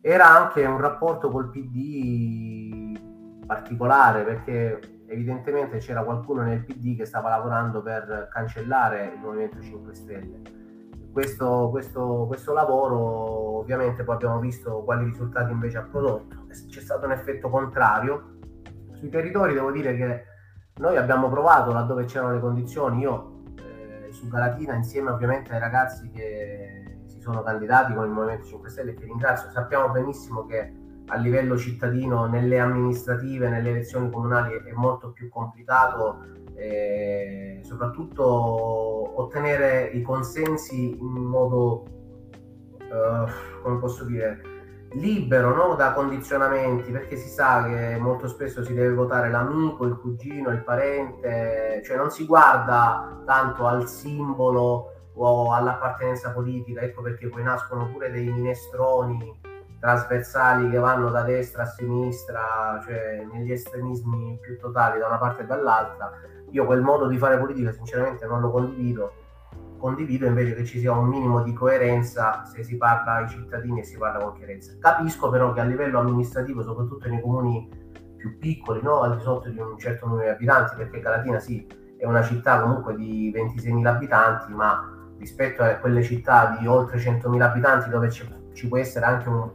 Era 0.00 0.28
anche 0.28 0.64
un 0.64 0.78
rapporto 0.78 1.30
col 1.30 1.50
PD 1.50 2.98
particolare 3.46 4.24
perché 4.24 5.02
evidentemente 5.06 5.78
c'era 5.78 6.02
qualcuno 6.02 6.42
nel 6.42 6.64
PD 6.64 6.96
che 6.96 7.04
stava 7.04 7.30
lavorando 7.30 7.82
per 7.82 8.28
cancellare 8.30 9.12
il 9.14 9.20
Movimento 9.20 9.60
5 9.60 9.94
Stelle 9.94 10.58
questo, 11.18 11.68
questo, 11.70 12.26
questo, 12.28 12.52
lavoro 12.52 13.58
ovviamente 13.58 14.04
poi 14.04 14.14
abbiamo 14.14 14.38
visto 14.38 14.82
quali 14.84 15.04
risultati 15.04 15.50
invece 15.50 15.78
ha 15.78 15.82
prodotto. 15.82 16.46
C'è 16.68 16.80
stato 16.80 17.06
un 17.06 17.12
effetto 17.12 17.48
contrario. 17.48 18.36
Sui 18.92 19.08
territori 19.08 19.54
devo 19.54 19.72
dire 19.72 19.96
che 19.96 20.24
noi 20.76 20.96
abbiamo 20.96 21.28
provato 21.28 21.72
laddove 21.72 22.04
c'erano 22.04 22.34
le 22.34 22.40
condizioni, 22.40 23.00
io 23.00 23.37
su 24.18 24.26
Galatina 24.26 24.74
insieme 24.74 25.10
ovviamente 25.10 25.52
ai 25.52 25.60
ragazzi 25.60 26.10
che 26.10 27.02
si 27.06 27.20
sono 27.20 27.42
candidati 27.42 27.94
con 27.94 28.04
il 28.04 28.10
Movimento 28.10 28.46
5 28.46 28.68
Stelle 28.68 28.94
che 28.94 29.04
ringrazio, 29.04 29.48
sappiamo 29.50 29.90
benissimo 29.90 30.44
che 30.44 30.72
a 31.06 31.16
livello 31.16 31.56
cittadino 31.56 32.26
nelle 32.26 32.58
amministrative, 32.58 33.48
nelle 33.48 33.70
elezioni 33.70 34.10
comunali 34.10 34.54
è 34.54 34.72
molto 34.72 35.12
più 35.12 35.28
complicato 35.28 36.26
e 36.54 37.60
soprattutto 37.62 38.24
ottenere 39.20 39.84
i 39.84 40.02
consensi 40.02 40.98
in 40.98 41.06
modo, 41.06 41.84
uh, 42.80 43.62
come 43.62 43.78
posso 43.78 44.04
dire, 44.04 44.57
libero 44.92 45.54
no? 45.54 45.74
da 45.74 45.92
condizionamenti, 45.92 46.90
perché 46.90 47.16
si 47.16 47.28
sa 47.28 47.64
che 47.64 47.98
molto 47.98 48.28
spesso 48.28 48.64
si 48.64 48.74
deve 48.74 48.94
votare 48.94 49.30
l'amico, 49.30 49.84
il 49.84 49.98
cugino, 49.98 50.50
il 50.50 50.62
parente, 50.62 51.82
cioè 51.84 51.96
non 51.96 52.10
si 52.10 52.24
guarda 52.24 53.22
tanto 53.26 53.66
al 53.66 53.88
simbolo 53.88 54.92
o 55.14 55.52
all'appartenenza 55.52 56.30
politica, 56.30 56.80
ecco 56.80 57.02
perché 57.02 57.28
poi 57.28 57.42
nascono 57.42 57.90
pure 57.90 58.10
dei 58.10 58.30
minestroni 58.30 59.40
trasversali 59.80 60.70
che 60.70 60.78
vanno 60.78 61.10
da 61.10 61.22
destra 61.22 61.62
a 61.62 61.66
sinistra, 61.66 62.80
cioè 62.84 63.24
negli 63.32 63.52
estremismi 63.52 64.38
più 64.40 64.58
totali 64.58 64.98
da 64.98 65.06
una 65.06 65.18
parte 65.18 65.42
e 65.42 65.46
dall'altra. 65.46 66.10
Io 66.50 66.64
quel 66.64 66.82
modo 66.82 67.06
di 67.06 67.18
fare 67.18 67.38
politica 67.38 67.72
sinceramente 67.72 68.26
non 68.26 68.40
lo 68.40 68.50
condivido 68.50 69.12
condivido 69.78 70.26
invece 70.26 70.54
che 70.54 70.64
ci 70.64 70.78
sia 70.78 70.92
un 70.92 71.08
minimo 71.08 71.42
di 71.42 71.52
coerenza 71.54 72.44
se 72.44 72.62
si 72.62 72.76
parla 72.76 73.14
ai 73.14 73.28
cittadini 73.28 73.80
e 73.80 73.84
si 73.84 73.96
parla 73.96 74.22
con 74.22 74.34
chiarezza. 74.34 74.76
Capisco 74.78 75.30
però 75.30 75.52
che 75.52 75.60
a 75.60 75.64
livello 75.64 76.00
amministrativo, 76.00 76.62
soprattutto 76.62 77.08
nei 77.08 77.20
comuni 77.20 77.68
più 78.16 78.36
piccoli, 78.38 78.82
no? 78.82 79.00
al 79.00 79.16
di 79.16 79.22
sotto 79.22 79.48
di 79.48 79.58
un 79.58 79.78
certo 79.78 80.06
numero 80.06 80.26
di 80.26 80.34
abitanti, 80.34 80.74
perché 80.76 81.00
Calatina 81.00 81.38
sì, 81.38 81.66
è 81.96 82.04
una 82.04 82.22
città 82.22 82.60
comunque 82.60 82.94
di 82.94 83.32
26.000 83.34 83.86
abitanti, 83.86 84.52
ma 84.52 84.96
rispetto 85.18 85.62
a 85.62 85.76
quelle 85.76 86.02
città 86.02 86.56
di 86.58 86.66
oltre 86.66 86.98
100.000 86.98 87.40
abitanti 87.40 87.88
dove 87.88 88.10
ci, 88.10 88.28
ci 88.52 88.68
può 88.68 88.78
essere 88.78 89.04
anche 89.06 89.28
un, 89.28 89.50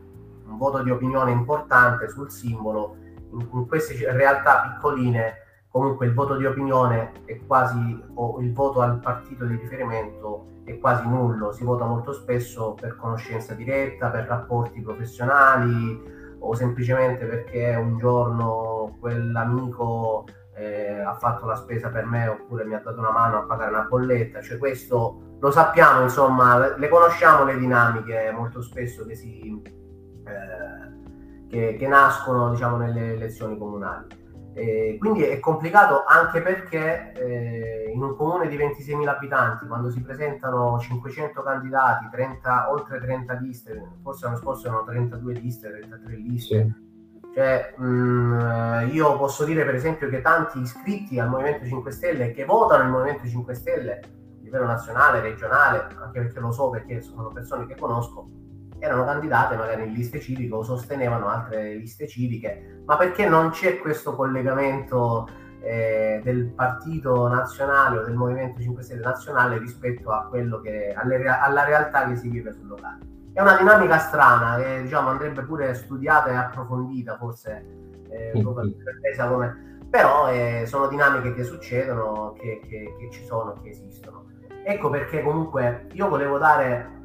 un, 0.45 0.57
voto 0.57 0.81
di 0.83 0.91
opinione 0.91 1.31
importante 1.31 2.09
sul 2.09 2.31
simbolo, 2.31 2.97
in, 3.31 3.47
in 3.51 3.67
queste 3.67 4.11
realtà 4.11 4.73
piccoline 4.73 5.42
comunque 5.73 6.05
il 6.05 6.13
voto 6.13 6.35
di 6.35 6.45
opinione 6.45 7.13
è 7.25 7.39
quasi, 7.47 7.99
o 8.13 8.39
il 8.41 8.53
voto 8.53 8.81
al 8.81 8.99
partito 8.99 9.43
di 9.45 9.55
riferimento 9.55 10.61
è 10.65 10.77
quasi 10.77 11.07
nullo, 11.07 11.51
si 11.51 11.63
vota 11.63 11.83
molto 11.85 12.13
spesso 12.13 12.75
per 12.79 12.95
conoscenza 12.95 13.55
diretta, 13.55 14.09
per 14.09 14.25
rapporti 14.25 14.81
professionali 14.81 16.37
o 16.37 16.53
semplicemente 16.53 17.25
perché 17.25 17.73
un 17.73 17.97
giorno 17.97 18.97
quell'amico 18.99 20.25
eh, 20.53 20.99
ha 20.99 21.15
fatto 21.15 21.47
la 21.47 21.55
spesa 21.55 21.89
per 21.89 22.05
me 22.05 22.27
oppure 22.27 22.65
mi 22.65 22.75
ha 22.75 22.79
dato 22.79 22.99
una 22.99 23.11
mano 23.11 23.39
a 23.39 23.41
pagare 23.45 23.71
una 23.71 23.87
bolletta, 23.89 24.43
cioè 24.43 24.59
questo 24.59 25.37
lo 25.39 25.49
sappiamo, 25.49 26.03
insomma, 26.03 26.77
le 26.77 26.87
conosciamo 26.87 27.45
le 27.45 27.57
dinamiche 27.57 28.31
molto 28.31 28.61
spesso 28.61 29.07
che, 29.07 29.15
si, 29.15 29.59
eh, 30.23 31.47
che, 31.49 31.75
che 31.79 31.87
nascono 31.87 32.51
diciamo, 32.51 32.77
nelle 32.77 33.13
elezioni 33.13 33.57
comunali. 33.57 34.21
Eh, 34.55 34.97
quindi 34.99 35.23
è 35.23 35.39
complicato 35.39 36.03
anche 36.05 36.41
perché 36.41 37.11
eh, 37.13 37.91
in 37.91 38.01
un 38.01 38.15
comune 38.15 38.47
di 38.47 38.55
26.000 38.55 39.07
abitanti, 39.07 39.65
quando 39.65 39.89
si 39.89 40.01
presentano 40.01 40.77
500 40.79 41.41
candidati, 41.41 42.07
30, 42.11 42.71
oltre 42.71 42.99
30 42.99 43.33
liste, 43.33 43.83
forse 44.03 44.25
l'anno 44.25 44.37
scorso 44.37 44.67
erano 44.67 44.83
32 44.83 45.33
liste, 45.33 45.69
33 45.69 46.15
liste, 46.15 46.63
sì. 46.63 46.91
Cioè, 47.33 47.73
mh, 47.77 47.85
mm, 47.85 48.89
io 48.91 49.17
posso 49.17 49.43
dire 49.43 49.65
per 49.65 49.73
esempio 49.73 50.07
che 50.07 50.21
tanti 50.21 50.59
iscritti 50.59 51.19
al 51.19 51.29
Movimento 51.29 51.65
5 51.65 51.91
Stelle 51.91 52.31
che 52.31 52.45
votano 52.45 52.83
il 52.83 52.89
Movimento 52.89 53.27
5 53.27 53.53
Stelle 53.55 53.91
a 53.93 54.07
livello 54.43 54.65
nazionale, 54.65 55.19
regionale, 55.19 55.87
anche 55.99 56.21
perché 56.21 56.39
lo 56.39 56.51
so 56.51 56.69
perché 56.69 57.01
sono 57.01 57.29
persone 57.29 57.65
che 57.65 57.75
conosco, 57.75 58.29
erano 58.83 59.05
candidate 59.05 59.55
magari 59.55 59.83
in 59.83 59.93
liste 59.93 60.19
civiche 60.19 60.53
o 60.53 60.61
sostenevano 60.61 61.29
altre 61.29 61.75
liste 61.75 62.05
civiche, 62.05 62.81
ma 62.85 62.97
perché 62.97 63.27
non 63.27 63.51
c'è 63.51 63.79
questo 63.79 64.13
collegamento 64.13 65.27
eh, 65.61 66.19
del 66.21 66.47
partito 66.47 67.27
nazionale 67.29 67.99
o 67.99 68.03
del 68.03 68.15
Movimento 68.15 68.61
5 68.61 68.83
Stelle 68.83 69.01
nazionale 69.01 69.57
rispetto 69.57 70.11
a 70.11 70.27
quello 70.27 70.59
che, 70.59 70.93
alle, 70.93 71.25
alla 71.25 71.63
realtà 71.63 72.07
che 72.09 72.17
si 72.17 72.27
vive 72.27 72.51
sul 72.51 72.67
locale. 72.67 72.99
È 73.31 73.41
una 73.41 73.55
dinamica 73.55 73.97
strana 73.97 74.57
che 74.57 74.81
diciamo, 74.81 75.09
andrebbe 75.09 75.43
pure 75.43 75.73
studiata 75.73 76.29
e 76.29 76.35
approfondita, 76.35 77.15
forse 77.17 77.65
eh, 78.09 78.43
come... 78.43 78.75
però 79.89 80.29
eh, 80.29 80.65
sono 80.67 80.87
dinamiche 80.87 81.33
che 81.33 81.43
succedono, 81.43 82.33
che, 82.37 82.59
che, 82.67 82.95
che 82.99 83.09
ci 83.09 83.23
sono, 83.23 83.53
che 83.61 83.69
esistono. 83.69 84.25
Ecco 84.65 84.89
perché 84.89 85.23
comunque 85.23 85.87
io 85.93 86.09
volevo 86.09 86.37
dare 86.37 87.02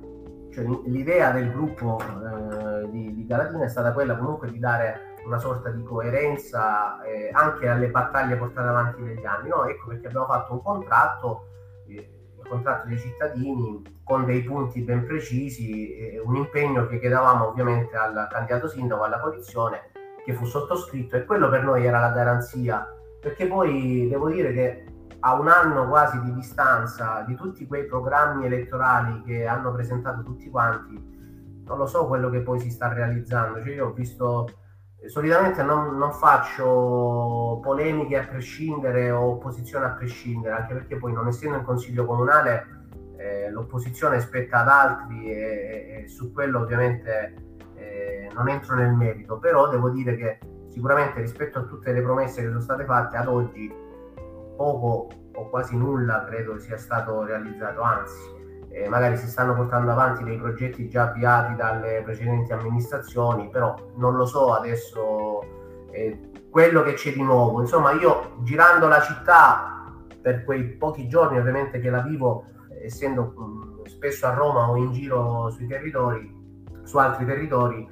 cioè, 0.58 0.66
l'idea 0.86 1.30
del 1.30 1.52
gruppo 1.52 1.98
eh, 2.00 2.90
di, 2.90 3.14
di 3.14 3.26
Galatina 3.26 3.64
è 3.64 3.68
stata 3.68 3.92
quella 3.92 4.16
comunque 4.16 4.50
di 4.50 4.58
dare 4.58 5.14
una 5.24 5.38
sorta 5.38 5.70
di 5.70 5.82
coerenza 5.84 7.02
eh, 7.02 7.30
anche 7.32 7.68
alle 7.68 7.90
battaglie 7.90 8.36
portate 8.36 8.68
avanti 8.68 9.02
negli 9.02 9.24
anni. 9.24 9.48
No? 9.48 9.66
Ecco 9.66 9.88
perché 9.88 10.08
abbiamo 10.08 10.26
fatto 10.26 10.54
un 10.54 10.62
contratto, 10.62 11.46
eh, 11.86 12.10
il 12.38 12.48
contratto 12.48 12.88
dei 12.88 12.98
cittadini, 12.98 14.00
con 14.02 14.24
dei 14.24 14.42
punti 14.42 14.80
ben 14.80 15.06
precisi, 15.06 15.96
eh, 15.96 16.20
un 16.24 16.36
impegno 16.36 16.86
che 16.86 16.98
chiedevamo 16.98 17.46
ovviamente 17.48 17.94
al 17.96 18.26
candidato 18.30 18.68
sindaco, 18.68 19.02
alla 19.02 19.20
coalizione, 19.20 19.90
che 20.24 20.32
fu 20.32 20.44
sottoscritto 20.44 21.16
e 21.16 21.24
quello 21.24 21.48
per 21.48 21.62
noi 21.62 21.84
era 21.84 22.00
la 22.00 22.10
garanzia, 22.10 22.86
perché 23.20 23.46
poi 23.46 24.08
devo 24.08 24.28
dire 24.28 24.52
che 24.52 24.84
a 25.20 25.34
un 25.34 25.48
anno 25.48 25.88
quasi 25.88 26.20
di 26.20 26.32
distanza 26.32 27.24
di 27.26 27.34
tutti 27.34 27.66
quei 27.66 27.86
programmi 27.86 28.46
elettorali 28.46 29.22
che 29.24 29.46
hanno 29.46 29.72
presentato 29.72 30.22
tutti 30.22 30.48
quanti, 30.48 30.94
non 31.64 31.78
lo 31.78 31.86
so 31.86 32.06
quello 32.06 32.30
che 32.30 32.40
poi 32.40 32.60
si 32.60 32.70
sta 32.70 32.92
realizzando. 32.92 33.60
Cioè 33.60 33.74
io 33.74 33.86
ho 33.88 33.92
visto, 33.92 34.48
solitamente 35.06 35.62
non, 35.62 35.96
non 35.96 36.12
faccio 36.12 37.58
polemiche 37.62 38.16
a 38.16 38.26
prescindere 38.26 39.10
o 39.10 39.32
opposizione 39.32 39.86
a 39.86 39.90
prescindere, 39.90 40.54
anche 40.54 40.74
perché 40.74 40.96
poi 40.96 41.12
non 41.12 41.26
essendo 41.26 41.56
in 41.58 41.64
consiglio 41.64 42.04
comunale 42.04 42.76
eh, 43.16 43.50
l'opposizione 43.50 44.20
spetta 44.20 44.60
ad 44.60 44.68
altri 44.68 45.32
e, 45.32 46.02
e 46.04 46.08
su 46.08 46.32
quello 46.32 46.60
ovviamente 46.60 47.34
eh, 47.74 48.30
non 48.34 48.48
entro 48.48 48.76
nel 48.76 48.92
merito, 48.92 49.38
però 49.38 49.68
devo 49.68 49.90
dire 49.90 50.16
che 50.16 50.38
sicuramente 50.68 51.20
rispetto 51.20 51.58
a 51.58 51.62
tutte 51.62 51.92
le 51.92 52.02
promesse 52.02 52.40
che 52.40 52.48
sono 52.48 52.60
state 52.60 52.84
fatte 52.84 53.16
ad 53.16 53.26
oggi 53.26 53.86
poco 54.58 55.08
o 55.32 55.48
quasi 55.48 55.76
nulla 55.76 56.24
credo 56.24 56.58
sia 56.58 56.76
stato 56.76 57.22
realizzato, 57.22 57.80
anzi 57.80 58.36
eh, 58.70 58.88
magari 58.88 59.16
si 59.16 59.28
stanno 59.28 59.54
portando 59.54 59.92
avanti 59.92 60.24
dei 60.24 60.36
progetti 60.36 60.88
già 60.88 61.08
avviati 61.10 61.54
dalle 61.54 62.02
precedenti 62.02 62.52
amministrazioni, 62.52 63.48
però 63.48 63.74
non 63.94 64.16
lo 64.16 64.26
so 64.26 64.52
adesso 64.52 65.40
eh, 65.92 66.30
quello 66.50 66.82
che 66.82 66.94
c'è 66.94 67.12
di 67.12 67.22
nuovo. 67.22 67.60
Insomma, 67.60 67.92
io 67.92 68.36
girando 68.42 68.88
la 68.88 69.00
città 69.00 69.94
per 70.20 70.44
quei 70.44 70.64
pochi 70.64 71.08
giorni 71.08 71.38
ovviamente 71.38 71.78
che 71.78 71.88
la 71.88 72.00
vivo, 72.00 72.44
essendo 72.82 73.32
mh, 73.36 73.86
spesso 73.86 74.26
a 74.26 74.34
Roma 74.34 74.68
o 74.68 74.76
in 74.76 74.92
giro 74.92 75.50
sui 75.50 75.66
territori, 75.66 76.36
su 76.82 76.98
altri 76.98 77.24
territori, 77.24 77.88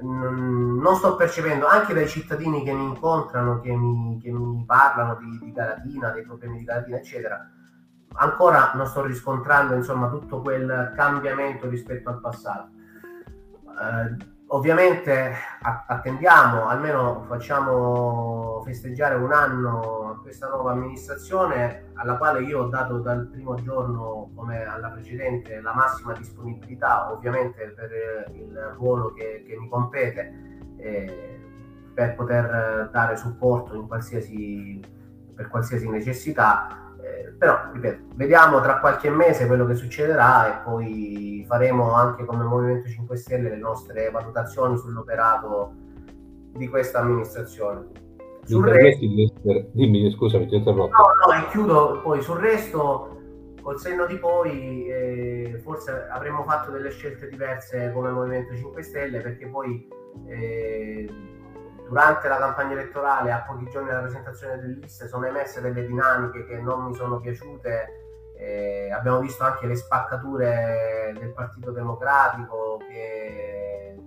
non 0.00 0.94
sto 0.96 1.16
percependo 1.16 1.66
anche 1.66 1.94
dai 1.94 2.08
cittadini 2.08 2.62
che 2.62 2.72
mi 2.72 2.84
incontrano, 2.84 3.60
che 3.60 3.74
mi, 3.74 4.18
che 4.20 4.30
mi 4.30 4.64
parlano 4.64 5.16
di, 5.16 5.38
di 5.38 5.52
Galatina, 5.52 6.10
dei 6.10 6.22
problemi 6.22 6.58
di 6.58 6.64
Galatina, 6.64 6.98
eccetera. 6.98 7.50
Ancora 8.14 8.72
non 8.74 8.86
sto 8.86 9.04
riscontrando 9.04 9.74
insomma 9.74 10.08
tutto 10.08 10.40
quel 10.40 10.92
cambiamento 10.96 11.68
rispetto 11.68 12.08
al 12.08 12.20
passato. 12.20 12.70
Eh, 13.80 14.36
ovviamente 14.48 15.34
attendiamo, 15.60 16.68
almeno 16.68 17.24
facciamo 17.26 18.62
festeggiare 18.64 19.14
un 19.14 19.32
anno 19.32 20.10
a 20.10 20.20
questa 20.20 20.48
nuova 20.48 20.72
amministrazione 20.72 21.90
alla 21.94 22.16
quale 22.16 22.42
io 22.42 22.62
ho 22.62 22.68
dato 22.68 22.98
dal 22.98 23.26
primo 23.26 23.54
giorno 23.56 24.30
come 24.34 24.64
alla 24.64 24.88
precedente 24.88 25.60
la 25.60 25.74
massima 25.74 26.12
disponibilità, 26.12 27.12
ovviamente 27.12 27.68
per 27.76 28.30
il 28.34 28.74
ruolo 28.76 29.12
che, 29.12 29.44
che 29.46 29.56
mi 29.56 29.68
compete, 29.68 30.60
eh, 30.76 31.40
per 31.92 32.14
poter 32.14 32.88
dare 32.90 33.16
supporto 33.16 33.86
qualsiasi, 33.86 34.80
per 35.34 35.48
qualsiasi 35.48 35.88
necessità 35.88 36.87
eh, 37.18 37.32
però, 37.36 37.70
ripeto, 37.72 38.14
vediamo 38.14 38.60
tra 38.60 38.78
qualche 38.78 39.10
mese 39.10 39.46
quello 39.46 39.66
che 39.66 39.74
succederà 39.74 40.60
e 40.60 40.62
poi 40.64 41.44
faremo 41.46 41.92
anche 41.92 42.24
come 42.24 42.44
Movimento 42.44 42.88
5 42.88 43.16
Stelle 43.16 43.50
le 43.50 43.56
nostre 43.56 44.10
valutazioni 44.10 44.76
sull'operato 44.76 45.72
di 46.52 46.68
questa 46.68 47.00
amministrazione. 47.00 47.86
Sul 48.44 48.64
resto... 48.66 49.04
essere... 49.04 49.68
Dimmi, 49.72 50.10
scusami, 50.12 50.46
ti 50.46 50.56
interrompo. 50.56 50.96
No, 50.96 51.32
no, 51.32 51.38
e 51.38 51.48
chiudo 51.50 52.00
poi 52.02 52.22
sul 52.22 52.38
resto, 52.38 53.20
col 53.60 53.78
senno 53.78 54.06
di 54.06 54.16
poi, 54.16 54.86
eh, 54.88 55.60
forse 55.62 56.06
avremmo 56.10 56.44
fatto 56.44 56.70
delle 56.70 56.90
scelte 56.90 57.28
diverse 57.28 57.90
come 57.92 58.10
Movimento 58.10 58.54
5 58.54 58.82
Stelle 58.82 59.20
perché 59.20 59.46
poi... 59.46 59.86
Eh, 60.26 61.36
durante 61.88 62.28
la 62.28 62.38
campagna 62.38 62.72
elettorale, 62.72 63.32
a 63.32 63.42
pochi 63.42 63.68
giorni 63.70 63.88
dalla 63.88 64.02
presentazione 64.02 64.58
delle 64.58 64.74
liste, 64.74 65.08
sono 65.08 65.26
emerse 65.26 65.60
delle 65.60 65.86
dinamiche 65.86 66.46
che 66.46 66.60
non 66.60 66.84
mi 66.84 66.94
sono 66.94 67.18
piaciute. 67.18 68.32
Eh, 68.36 68.90
abbiamo 68.92 69.18
visto 69.18 69.42
anche 69.42 69.66
le 69.66 69.74
spaccature 69.74 71.12
del 71.18 71.32
Partito 71.32 71.72
Democratico 71.72 72.76
che 72.86 73.96
eh, 73.96 74.00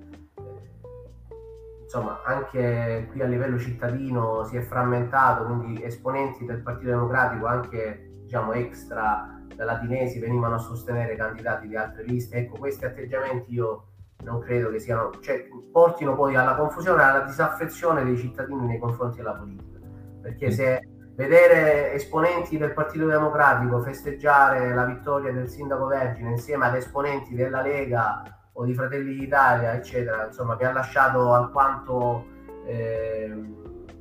insomma 1.84 2.22
anche 2.24 3.10
qui 3.12 3.22
a 3.22 3.26
livello 3.26 3.60
cittadino 3.60 4.46
si 4.46 4.56
è 4.56 4.62
frammentato, 4.62 5.44
quindi 5.44 5.84
esponenti 5.84 6.46
del 6.46 6.62
Partito 6.62 6.92
Democratico 6.92 7.46
anche 7.48 8.10
diciamo 8.24 8.54
extra 8.54 9.42
latinesi 9.58 10.20
venivano 10.20 10.56
a 10.56 10.60
sostenere 10.60 11.16
candidati 11.16 11.68
di 11.68 11.76
altre 11.76 12.04
liste. 12.04 12.38
Ecco, 12.38 12.58
questi 12.58 12.86
atteggiamenti 12.86 13.54
io 13.54 13.91
non 14.24 14.40
credo 14.40 14.70
che 14.70 14.80
siano, 14.80 15.12
cioè, 15.20 15.48
portino 15.72 16.16
poi 16.16 16.36
alla 16.36 16.56
confusione 16.56 17.04
alla 17.04 17.22
disaffezione 17.22 18.04
dei 18.04 18.18
cittadini 18.18 18.66
nei 18.66 18.80
confronti 18.80 19.18
della 19.18 19.34
politica. 19.34 19.80
Perché 20.22 20.52
se 20.52 20.82
vedere 21.16 21.94
esponenti 21.94 22.58
del 22.58 22.74
Partito 22.74 23.06
Democratico 23.06 23.80
festeggiare 23.80 24.74
la 24.74 24.86
vittoria 24.86 25.32
del 25.32 25.50
sindaco 25.50 25.86
Vergine 25.86 26.32
insieme 26.32 26.66
ad 26.66 26.76
esponenti 26.76 27.36
della 27.36 27.62
Lega 27.62 28.22
o 28.54 28.66
di 28.66 28.74
Fratelli 28.74 29.16
d'Italia, 29.16 29.74
eccetera, 29.74 30.26
insomma, 30.26 30.56
mi 30.56 30.66
ha 30.66 30.72
lasciato 30.72 31.34
alquanto 31.34 32.26
eh, 32.66 33.34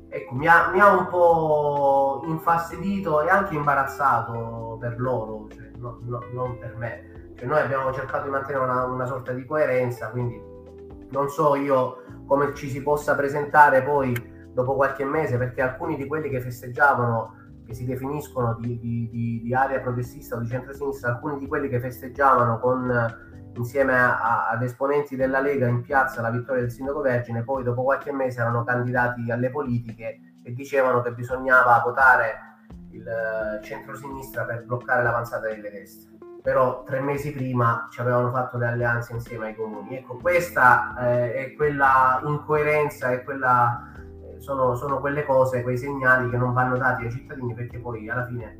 ecco, 0.09 0.35
mi 0.35 0.47
ha, 0.47 0.69
mi 0.71 0.79
ha, 0.79 0.93
un 0.93 1.07
po' 1.07 2.23
infastidito 2.25 3.21
e 3.21 3.29
anche 3.29 3.55
imbarazzato 3.55 4.77
per 4.79 4.99
loro, 4.99 5.47
cioè, 5.49 5.69
no, 5.77 5.99
no, 6.03 6.19
non 6.33 6.57
per 6.59 6.75
me. 6.77 7.10
Cioè, 7.41 7.49
noi 7.49 7.59
abbiamo 7.59 7.91
cercato 7.91 8.25
di 8.25 8.29
mantenere 8.29 8.63
una, 8.63 8.85
una, 8.85 9.05
sorta 9.07 9.31
di 9.31 9.43
coerenza, 9.45 10.09
quindi 10.09 10.39
non 11.09 11.27
so 11.29 11.55
io 11.55 12.03
come 12.27 12.53
ci 12.53 12.69
si 12.69 12.83
possa 12.83 13.15
presentare 13.15 13.81
poi 13.81 14.13
dopo 14.53 14.75
qualche 14.75 15.03
mese, 15.03 15.39
perché 15.39 15.63
alcuni 15.63 15.97
di 15.97 16.05
quelli 16.05 16.29
che 16.29 16.39
festeggiavano, 16.39 17.33
che 17.65 17.73
si 17.73 17.83
definiscono 17.85 18.55
di, 18.59 18.77
di, 18.77 19.09
di, 19.09 19.41
di 19.41 19.53
area 19.55 19.79
progressista 19.79 20.35
o 20.35 20.39
di 20.39 20.47
centro-sinistra, 20.49 21.13
alcuni 21.13 21.39
di 21.39 21.47
quelli 21.47 21.67
che 21.67 21.79
festeggiavano 21.79 22.59
con 22.59 23.17
insieme 23.55 23.97
a, 23.97 24.47
ad 24.47 24.61
esponenti 24.61 25.15
della 25.15 25.39
Lega 25.39 25.67
in 25.67 25.81
piazza 25.81 26.21
la 26.21 26.29
vittoria 26.29 26.61
del 26.61 26.71
sindaco 26.71 27.01
Vergine, 27.01 27.43
poi 27.43 27.63
dopo 27.63 27.81
qualche 27.81 28.11
mese 28.11 28.39
erano 28.39 28.63
candidati 28.63 29.31
alle 29.31 29.49
politiche 29.49 30.19
e 30.43 30.53
dicevano 30.53 31.01
che 31.01 31.11
bisognava 31.11 31.81
votare 31.83 32.33
il 32.91 33.03
uh, 33.03 33.63
centro-sinistra 33.63 34.45
per 34.45 34.63
bloccare 34.63 35.01
l'avanzata 35.01 35.47
delle 35.47 35.71
destre. 35.71 36.20
Però 36.41 36.83
tre 36.83 36.99
mesi 36.99 37.31
prima 37.31 37.87
ci 37.91 38.01
avevano 38.01 38.31
fatto 38.31 38.57
le 38.57 38.67
alleanze 38.67 39.13
insieme 39.13 39.47
ai 39.47 39.55
comuni. 39.55 39.97
Ecco, 39.97 40.17
questa 40.17 40.95
eh, 40.99 41.33
è 41.33 41.53
quella 41.53 42.21
incoerenza, 42.25 43.11
è 43.11 43.23
quella, 43.23 43.91
eh, 44.23 44.39
sono, 44.39 44.75
sono 44.75 44.99
quelle 44.99 45.23
cose, 45.23 45.61
quei 45.61 45.77
segnali 45.77 46.29
che 46.29 46.37
non 46.37 46.53
vanno 46.53 46.77
dati 46.77 47.03
ai 47.03 47.11
cittadini 47.11 47.53
perché 47.53 47.79
poi 47.79 48.09
alla 48.09 48.25
fine 48.25 48.59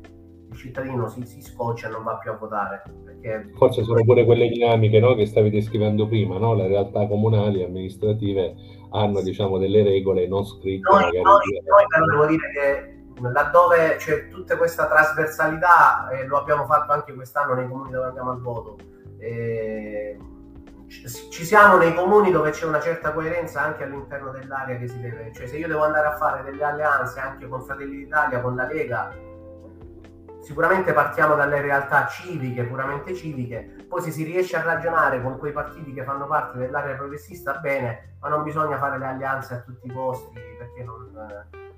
il 0.52 0.56
cittadino 0.56 1.08
si, 1.08 1.24
si 1.24 1.40
scoccia 1.40 1.88
e 1.88 1.90
non 1.90 2.04
va 2.04 2.18
più 2.18 2.30
a 2.30 2.36
votare. 2.36 2.82
Perché... 3.04 3.50
Forse 3.56 3.82
sono 3.82 4.04
pure 4.04 4.24
quelle 4.24 4.48
dinamiche 4.48 5.00
no, 5.00 5.14
che 5.14 5.26
stavi 5.26 5.50
descrivendo 5.50 6.06
prima, 6.06 6.38
no? 6.38 6.54
le 6.54 6.68
realtà 6.68 7.06
comunali, 7.06 7.64
amministrative 7.64 8.54
hanno 8.90 9.22
diciamo, 9.22 9.58
delle 9.58 9.82
regole 9.82 10.28
non 10.28 10.44
scritte. 10.44 10.88
Noi, 10.90 11.02
noi, 11.02 11.22
noi 11.22 11.84
però 11.88 12.04
devo 12.06 12.26
dire 12.26 12.50
che 12.52 13.01
laddove 13.30 13.96
c'è 13.96 14.28
tutta 14.28 14.56
questa 14.56 14.86
trasversalità, 14.86 16.08
e 16.08 16.26
lo 16.26 16.38
abbiamo 16.38 16.64
fatto 16.64 16.92
anche 16.92 17.14
quest'anno 17.14 17.54
nei 17.54 17.68
comuni 17.68 17.90
dove 17.90 18.06
andiamo 18.06 18.30
al 18.30 18.40
voto, 18.40 18.78
eh, 19.18 20.18
ci 20.88 21.44
siamo 21.44 21.78
nei 21.78 21.94
comuni 21.94 22.30
dove 22.30 22.50
c'è 22.50 22.66
una 22.66 22.80
certa 22.80 23.12
coerenza 23.12 23.62
anche 23.62 23.84
all'interno 23.84 24.30
dell'area 24.30 24.76
che 24.76 24.88
si 24.88 25.00
deve, 25.00 25.32
cioè 25.34 25.46
se 25.46 25.56
io 25.56 25.68
devo 25.68 25.84
andare 25.84 26.06
a 26.08 26.16
fare 26.16 26.42
delle 26.42 26.62
alleanze 26.62 27.20
anche 27.20 27.48
con 27.48 27.62
Fratelli 27.62 27.96
d'Italia, 27.96 28.40
con 28.40 28.54
la 28.54 28.66
Lega, 28.66 29.10
sicuramente 30.42 30.92
partiamo 30.92 31.34
dalle 31.34 31.60
realtà 31.60 32.06
civiche, 32.06 32.64
puramente 32.64 33.14
civiche, 33.14 33.86
poi 33.88 34.02
se 34.02 34.10
si 34.10 34.24
riesce 34.24 34.56
a 34.56 34.62
ragionare 34.62 35.22
con 35.22 35.38
quei 35.38 35.52
partiti 35.52 35.94
che 35.94 36.04
fanno 36.04 36.26
parte 36.26 36.58
dell'area 36.58 36.96
progressista, 36.96 37.54
bene, 37.54 38.16
ma 38.20 38.28
non 38.28 38.42
bisogna 38.42 38.76
fare 38.76 38.98
le 38.98 39.06
alleanze 39.06 39.54
a 39.54 39.58
tutti 39.60 39.86
i 39.86 39.92
costi, 39.92 40.38
perché 40.58 40.82
non, 40.82 41.10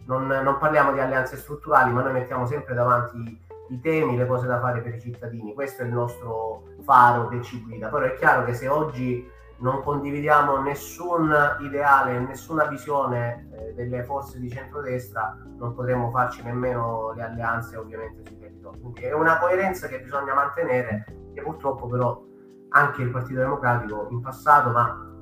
non, 0.07 0.27
non 0.27 0.59
parliamo 0.59 0.93
di 0.93 1.01
alleanze 1.01 1.37
strutturali, 1.37 1.93
ma 1.93 2.03
noi 2.03 2.13
mettiamo 2.13 2.47
sempre 2.47 2.75
davanti 2.75 3.43
i 3.69 3.81
temi, 3.81 4.17
le 4.17 4.27
cose 4.27 4.47
da 4.47 4.61
fare 4.61 4.81
per 4.81 4.95
i 4.95 5.01
cittadini. 5.01 5.55
Questo 5.55 5.83
è 5.83 5.87
il 5.87 5.93
nostro 5.93 6.65
faro 6.83 7.29
che 7.29 7.43
ci 7.43 7.63
guida. 7.63 7.89
Però 7.89 8.05
è 8.05 8.15
chiaro 8.15 8.45
che 8.45 8.55
se 8.55 8.69
oggi 8.69 9.31
non 9.59 9.83
condividiamo 9.83 10.61
nessun 10.61 11.33
ideale, 11.61 12.19
nessuna 12.19 12.67
visione 12.67 13.49
eh, 13.53 13.73
delle 13.75 14.03
forze 14.03 14.39
di 14.39 14.51
centrodestra, 14.51 15.39
non 15.57 15.75
potremo 15.75 16.11
farci 16.11 16.43
nemmeno 16.43 17.13
le 17.15 17.23
alleanze 17.23 17.77
ovviamente 17.77 18.23
sui 18.27 18.39
territori. 18.39 18.81
Quindi 18.81 19.03
è 19.03 19.13
una 19.13 19.39
coerenza 19.39 19.87
che 19.87 20.01
bisogna 20.01 20.35
mantenere, 20.35 21.05
che 21.33 21.41
purtroppo 21.41 21.89
però 21.89 22.23
anche 22.71 23.03
il 23.03 23.11
Partito 23.11 23.41
Democratico 23.41 24.09
in 24.11 24.21
passato, 24.21 24.71
ma 24.71 25.13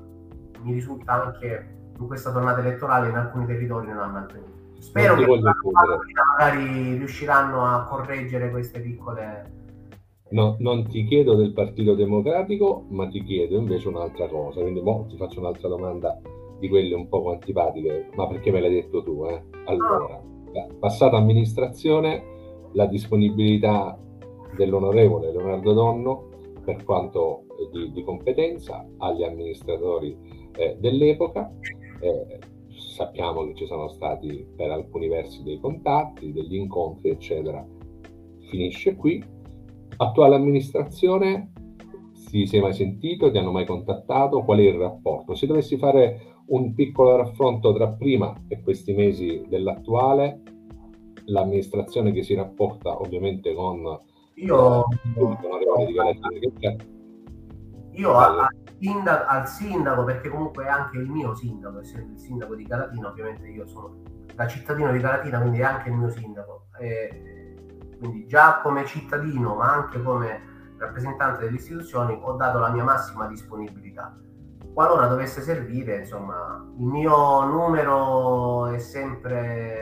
mi 0.62 0.72
risulta 0.72 1.24
anche 1.24 1.76
in 1.98 2.06
questa 2.06 2.32
tornata 2.32 2.60
elettorale 2.60 3.10
in 3.10 3.16
alcuni 3.16 3.46
territori 3.46 3.88
non 3.88 3.98
ha 3.98 4.06
mantenuto. 4.06 4.61
Spero 4.82 5.14
che 5.14 5.24
magari 6.36 6.96
riusciranno 6.96 7.64
a 7.64 7.84
correggere 7.84 8.50
queste 8.50 8.80
piccole 8.80 9.60
No, 10.32 10.56
non 10.60 10.88
ti 10.88 11.04
chiedo 11.04 11.34
del 11.34 11.52
Partito 11.52 11.94
Democratico, 11.94 12.86
ma 12.88 13.06
ti 13.06 13.22
chiedo 13.22 13.58
invece 13.58 13.88
un'altra 13.88 14.28
cosa. 14.28 14.60
Quindi 14.60 14.80
mo 14.80 15.06
ti 15.08 15.16
faccio 15.16 15.40
un'altra 15.40 15.68
domanda 15.68 16.18
di 16.58 16.68
quelle 16.68 16.94
un 16.94 17.08
po' 17.08 17.30
antipatiche, 17.30 18.08
ma 18.14 18.26
perché 18.26 18.50
me 18.50 18.60
l'hai 18.60 18.72
detto 18.72 19.02
tu? 19.02 19.26
Eh? 19.26 19.42
Allora, 19.66 20.20
passata 20.78 21.16
amministrazione, 21.16 22.24
la 22.72 22.86
disponibilità 22.86 23.98
dell'onorevole 24.56 25.32
Leonardo 25.32 25.72
Donno 25.74 26.28
per 26.64 26.82
quanto 26.84 27.44
di, 27.70 27.92
di 27.92 28.02
competenza 28.02 28.86
agli 28.98 29.24
amministratori 29.24 30.16
eh, 30.56 30.76
dell'epoca. 30.78 31.50
Eh, 32.00 32.38
sappiamo 32.92 33.44
che 33.46 33.54
ci 33.54 33.66
sono 33.66 33.88
stati 33.88 34.46
per 34.56 34.70
alcuni 34.70 35.08
versi 35.08 35.42
dei 35.42 35.58
contatti, 35.58 36.32
degli 36.32 36.54
incontri, 36.54 37.10
eccetera. 37.10 37.66
Finisce 38.48 38.94
qui 38.94 39.40
Attuale 39.96 40.34
amministrazione, 40.34 41.52
ti 42.30 42.46
sei 42.46 42.60
mai 42.60 42.72
sentito? 42.72 43.30
Ti 43.30 43.38
hanno 43.38 43.52
mai 43.52 43.66
contattato? 43.66 44.42
Qual 44.42 44.58
è 44.58 44.62
il 44.62 44.74
rapporto? 44.74 45.34
Se 45.34 45.46
dovessi 45.46 45.76
fare 45.76 46.38
un 46.46 46.74
piccolo 46.74 47.16
raffronto 47.16 47.72
tra 47.72 47.88
prima 47.88 48.34
e 48.48 48.60
questi 48.62 48.94
mesi 48.94 49.44
dell'attuale, 49.48 50.40
l'amministrazione 51.26 52.10
che 52.10 52.22
si 52.22 52.34
rapporta 52.34 53.00
ovviamente 53.00 53.54
con 53.54 53.98
io, 54.34 54.80
eh, 54.80 54.82
io 57.92 58.16
al, 58.16 58.48
sindaco, 58.78 59.24
al 59.26 59.48
sindaco, 59.48 60.04
perché 60.04 60.28
comunque 60.28 60.64
è 60.64 60.68
anche 60.68 60.98
il 60.98 61.10
mio 61.10 61.34
sindaco, 61.34 61.80
essendo 61.80 62.12
il 62.12 62.18
sindaco 62.18 62.54
di 62.54 62.66
Calatina, 62.66 63.08
ovviamente 63.08 63.48
io 63.48 63.66
sono 63.66 64.02
da 64.34 64.46
cittadino 64.46 64.90
di 64.92 65.00
Calatina, 65.00 65.40
quindi 65.40 65.60
è 65.60 65.64
anche 65.64 65.88
il 65.88 65.94
mio 65.94 66.08
sindaco. 66.08 66.66
E, 66.78 67.54
quindi 67.98 68.26
già 68.26 68.60
come 68.62 68.84
cittadino, 68.84 69.54
ma 69.54 69.72
anche 69.72 70.02
come 70.02 70.74
rappresentante 70.78 71.44
delle 71.44 71.56
istituzioni, 71.56 72.18
ho 72.20 72.32
dato 72.32 72.58
la 72.58 72.70
mia 72.70 72.82
massima 72.82 73.26
disponibilità. 73.26 74.16
Qualora 74.74 75.06
dovesse 75.06 75.42
servire, 75.42 75.98
insomma, 75.98 76.64
il 76.78 76.84
mio 76.86 77.44
numero 77.44 78.66
è 78.66 78.78
sempre, 78.78 79.81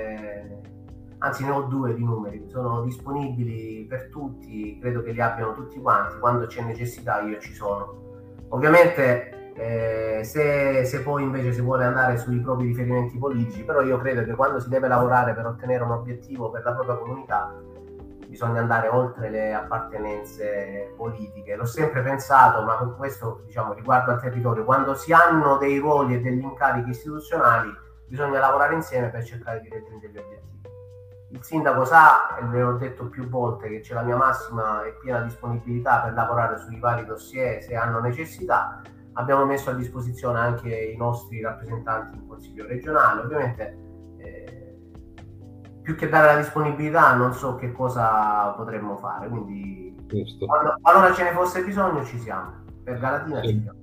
anzi 1.21 1.45
ne 1.45 1.51
ho 1.51 1.63
due 1.63 1.95
di 1.95 2.05
numeri, 2.05 2.45
sono 2.49 2.83
disponibili 2.83 3.87
per 3.87 4.09
tutti, 4.11 4.79
credo 4.81 5.03
che 5.03 5.13
li 5.13 5.21
abbiano 5.21 5.55
tutti 5.55 5.81
quanti, 5.81 6.19
quando 6.19 6.47
c'è 6.47 6.63
necessità 6.63 7.21
io 7.21 7.39
ci 7.39 7.55
sono. 7.55 8.09
Ovviamente 8.49 9.53
eh, 9.55 10.21
se, 10.25 10.85
se, 10.85 11.03
poi 11.03 11.23
invece 11.23 11.53
si 11.53 11.61
vuole 11.61 11.85
andare 11.85 12.17
sui 12.17 12.41
propri 12.41 12.69
riferimenti 12.69 13.19
politici, 13.19 13.65
però 13.65 13.83
io 13.83 13.99
credo 13.99 14.25
che 14.25 14.35
quando 14.35 14.61
si 14.61 14.69
deve 14.69 14.89
lavorare 14.89 15.35
per 15.35 15.47
ottenere 15.47 15.85
un 15.85 15.91
obiettivo 15.91 16.51
per 16.51 16.63
la 16.65 16.73
propria 16.73 16.97
comunità, 16.97 17.55
bisogna 18.27 18.61
andare 18.61 18.89
oltre 18.89 19.29
le 19.29 19.53
appartenenze 19.53 20.95
politiche. 20.97 21.57
L'ho 21.57 21.67
sempre 21.67 22.01
pensato, 22.01 22.63
ma 22.63 22.77
questo 22.97 23.43
diciamo, 23.45 23.75
riguardo 23.75 24.13
al 24.13 24.21
territorio, 24.21 24.65
quando 24.65 24.95
si 24.95 25.13
hanno 25.13 25.59
dei 25.59 25.79
ruoli 25.79 26.15
e 26.15 26.21
degli 26.21 26.43
incarichi 26.43 26.91
istituzionali 26.91 27.71
bisogna 28.07 28.41
lavorare 28.41 28.75
insieme 28.75 29.09
per 29.09 29.25
cercare 29.25 29.61
di 29.61 29.69
raggiungere 29.69 30.13
gli 30.13 30.19
obiettivi. 30.19 30.60
Il 31.33 31.43
sindaco 31.43 31.85
sa, 31.85 32.37
e 32.37 32.45
ve 32.45 32.61
l'ho 32.61 32.77
detto 32.77 33.09
più 33.09 33.29
volte, 33.29 33.69
che 33.69 33.81
c'è 33.81 33.95
la 33.95 34.03
mia 34.03 34.16
massima 34.16 34.85
e 34.85 34.97
piena 35.01 35.21
disponibilità 35.21 36.01
per 36.01 36.12
lavorare 36.12 36.59
sui 36.59 36.79
vari 36.79 37.05
dossier 37.07 37.62
se 37.62 37.75
hanno 37.77 38.01
necessità. 38.01 38.83
Abbiamo 39.12 39.45
messo 39.45 39.71
a 39.71 39.75
disposizione 39.75 40.38
anche 40.38 40.75
i 40.75 40.97
nostri 40.97 41.40
rappresentanti 41.40 42.16
in 42.16 42.27
Consiglio 42.27 42.66
regionale. 42.66 43.23
Ovviamente 43.23 43.88
più 45.83 45.97
che 45.97 46.09
dare 46.09 46.35
la 46.35 46.40
disponibilità 46.40 47.14
non 47.16 47.33
so 47.33 47.57
che 47.57 47.73
cosa 47.73 48.53
potremmo 48.57 48.97
fare, 48.99 49.29
quindi 49.29 49.97
quando, 50.47 50.77
qualora 50.81 51.12
ce 51.14 51.25
ne 51.25 51.31
fosse 51.31 51.64
bisogno 51.64 52.05
ci 52.05 52.19
siamo, 52.19 52.53
per 52.85 52.99
Galatina 52.99 53.40
ci 53.40 53.61
siamo. 53.61 53.79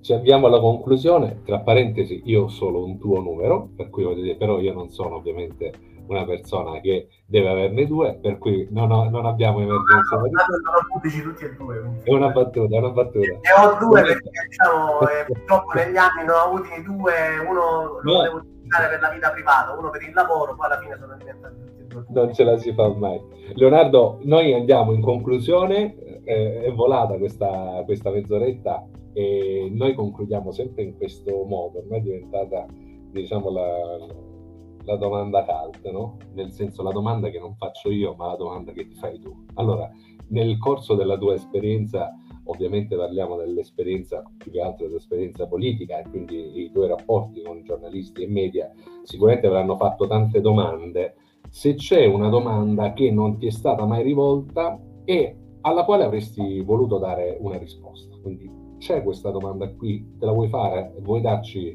Ci 0.00 0.12
abbiamo 0.12 0.46
alla 0.46 0.58
conclusione, 0.58 1.42
tra 1.44 1.60
parentesi 1.60 2.22
io 2.24 2.44
ho 2.44 2.48
solo 2.48 2.84
un 2.84 2.98
tuo 2.98 3.20
numero, 3.20 3.68
per 3.76 3.90
cui 3.90 4.04
voglio 4.04 4.22
dire, 4.22 4.36
però 4.36 4.58
io 4.58 4.72
non 4.72 4.90
sono 4.90 5.16
ovviamente 5.16 5.72
una 6.08 6.24
persona 6.24 6.80
che 6.80 7.08
deve 7.26 7.48
averne 7.48 7.86
due, 7.86 8.18
per 8.20 8.38
cui 8.38 8.66
non, 8.70 8.90
ho, 8.90 9.08
non 9.08 9.26
abbiamo 9.26 9.60
emergenza. 9.60 10.16
No, 10.16 10.22
no, 10.22 10.28
sono 10.28 10.86
pubblici 10.92 11.22
tutti 11.22 11.44
e 11.44 11.54
due. 11.54 11.80
Quindi. 11.80 12.00
È 12.04 12.12
una 12.12 12.28
battuta, 12.30 12.74
è 12.74 12.78
una 12.78 12.90
battuta. 12.90 13.26
Ne 13.26 13.52
ho 13.58 13.78
due 13.78 14.02
perché 14.02 14.30
diciamo, 14.48 15.00
eh, 15.08 15.24
purtroppo 15.26 15.72
negli 15.74 15.96
anni 15.96 16.24
non 16.24 16.36
ho 16.36 16.44
avuti 16.44 16.82
due, 16.82 17.12
uno 17.48 18.00
lo 18.02 18.12
volevo 18.12 18.44
per 18.68 19.00
la 19.00 19.10
vita 19.10 19.30
privata, 19.30 19.76
uno 19.78 19.90
per 19.90 20.02
il 20.02 20.12
lavoro, 20.12 20.54
poi 20.54 20.66
alla 20.66 20.80
fine 20.80 20.96
sono 20.98 21.16
diventati 21.16 21.54
tutti 21.58 21.82
e 21.82 21.86
due. 21.86 22.04
Non 22.08 22.34
ce 22.34 22.44
la 22.44 22.58
si 22.58 22.72
fa 22.72 22.88
mai. 22.88 23.20
Leonardo, 23.54 24.18
noi 24.22 24.52
andiamo 24.54 24.92
in 24.92 25.00
conclusione, 25.00 26.22
eh, 26.24 26.62
è 26.62 26.72
volata 26.72 27.16
questa, 27.16 27.82
questa 27.84 28.10
mezz'oretta 28.10 28.84
e 29.12 29.70
noi 29.72 29.94
concludiamo 29.94 30.50
sempre 30.52 30.82
in 30.82 30.96
questo 30.96 31.44
modo, 31.44 31.78
ormai 31.78 32.00
è 32.00 32.02
diventata 32.02 32.66
diciamo 33.10 33.50
la, 33.50 34.06
la 34.86 34.96
domanda 34.96 35.44
cult, 35.44 35.90
no? 35.90 36.16
Nel 36.32 36.52
senso 36.52 36.82
la 36.82 36.92
domanda 36.92 37.28
che 37.28 37.38
non 37.38 37.56
faccio 37.56 37.90
io, 37.90 38.14
ma 38.16 38.28
la 38.28 38.36
domanda 38.36 38.72
che 38.72 38.86
ti 38.86 38.94
fai 38.94 39.18
tu. 39.18 39.44
Allora, 39.54 39.90
nel 40.28 40.58
corso 40.58 40.94
della 40.94 41.18
tua 41.18 41.34
esperienza, 41.34 42.14
ovviamente 42.44 42.96
parliamo 42.96 43.36
dell'esperienza 43.36 44.22
più 44.38 44.52
che 44.52 44.60
altro 44.60 44.86
dell'esperienza 44.86 45.46
politica 45.46 45.98
e 45.98 46.08
quindi 46.08 46.62
i 46.62 46.70
tuoi 46.72 46.88
rapporti 46.88 47.42
con 47.42 47.62
giornalisti 47.64 48.22
e 48.22 48.28
media 48.28 48.70
sicuramente 49.02 49.48
avranno 49.48 49.76
fatto 49.76 50.06
tante 50.06 50.40
domande. 50.40 51.16
Se 51.50 51.74
c'è 51.74 52.06
una 52.06 52.28
domanda 52.28 52.92
che 52.92 53.10
non 53.10 53.38
ti 53.38 53.46
è 53.46 53.50
stata 53.50 53.84
mai 53.84 54.02
rivolta 54.04 54.80
e 55.04 55.36
alla 55.62 55.84
quale 55.84 56.04
avresti 56.04 56.60
voluto 56.60 56.98
dare 56.98 57.36
una 57.40 57.58
risposta. 57.58 58.16
Quindi 58.22 58.48
c'è 58.78 59.02
questa 59.02 59.30
domanda 59.30 59.68
qui, 59.72 60.14
te 60.18 60.26
la 60.26 60.32
vuoi 60.32 60.48
fare? 60.48 60.94
Vuoi 61.00 61.20
darci 61.20 61.74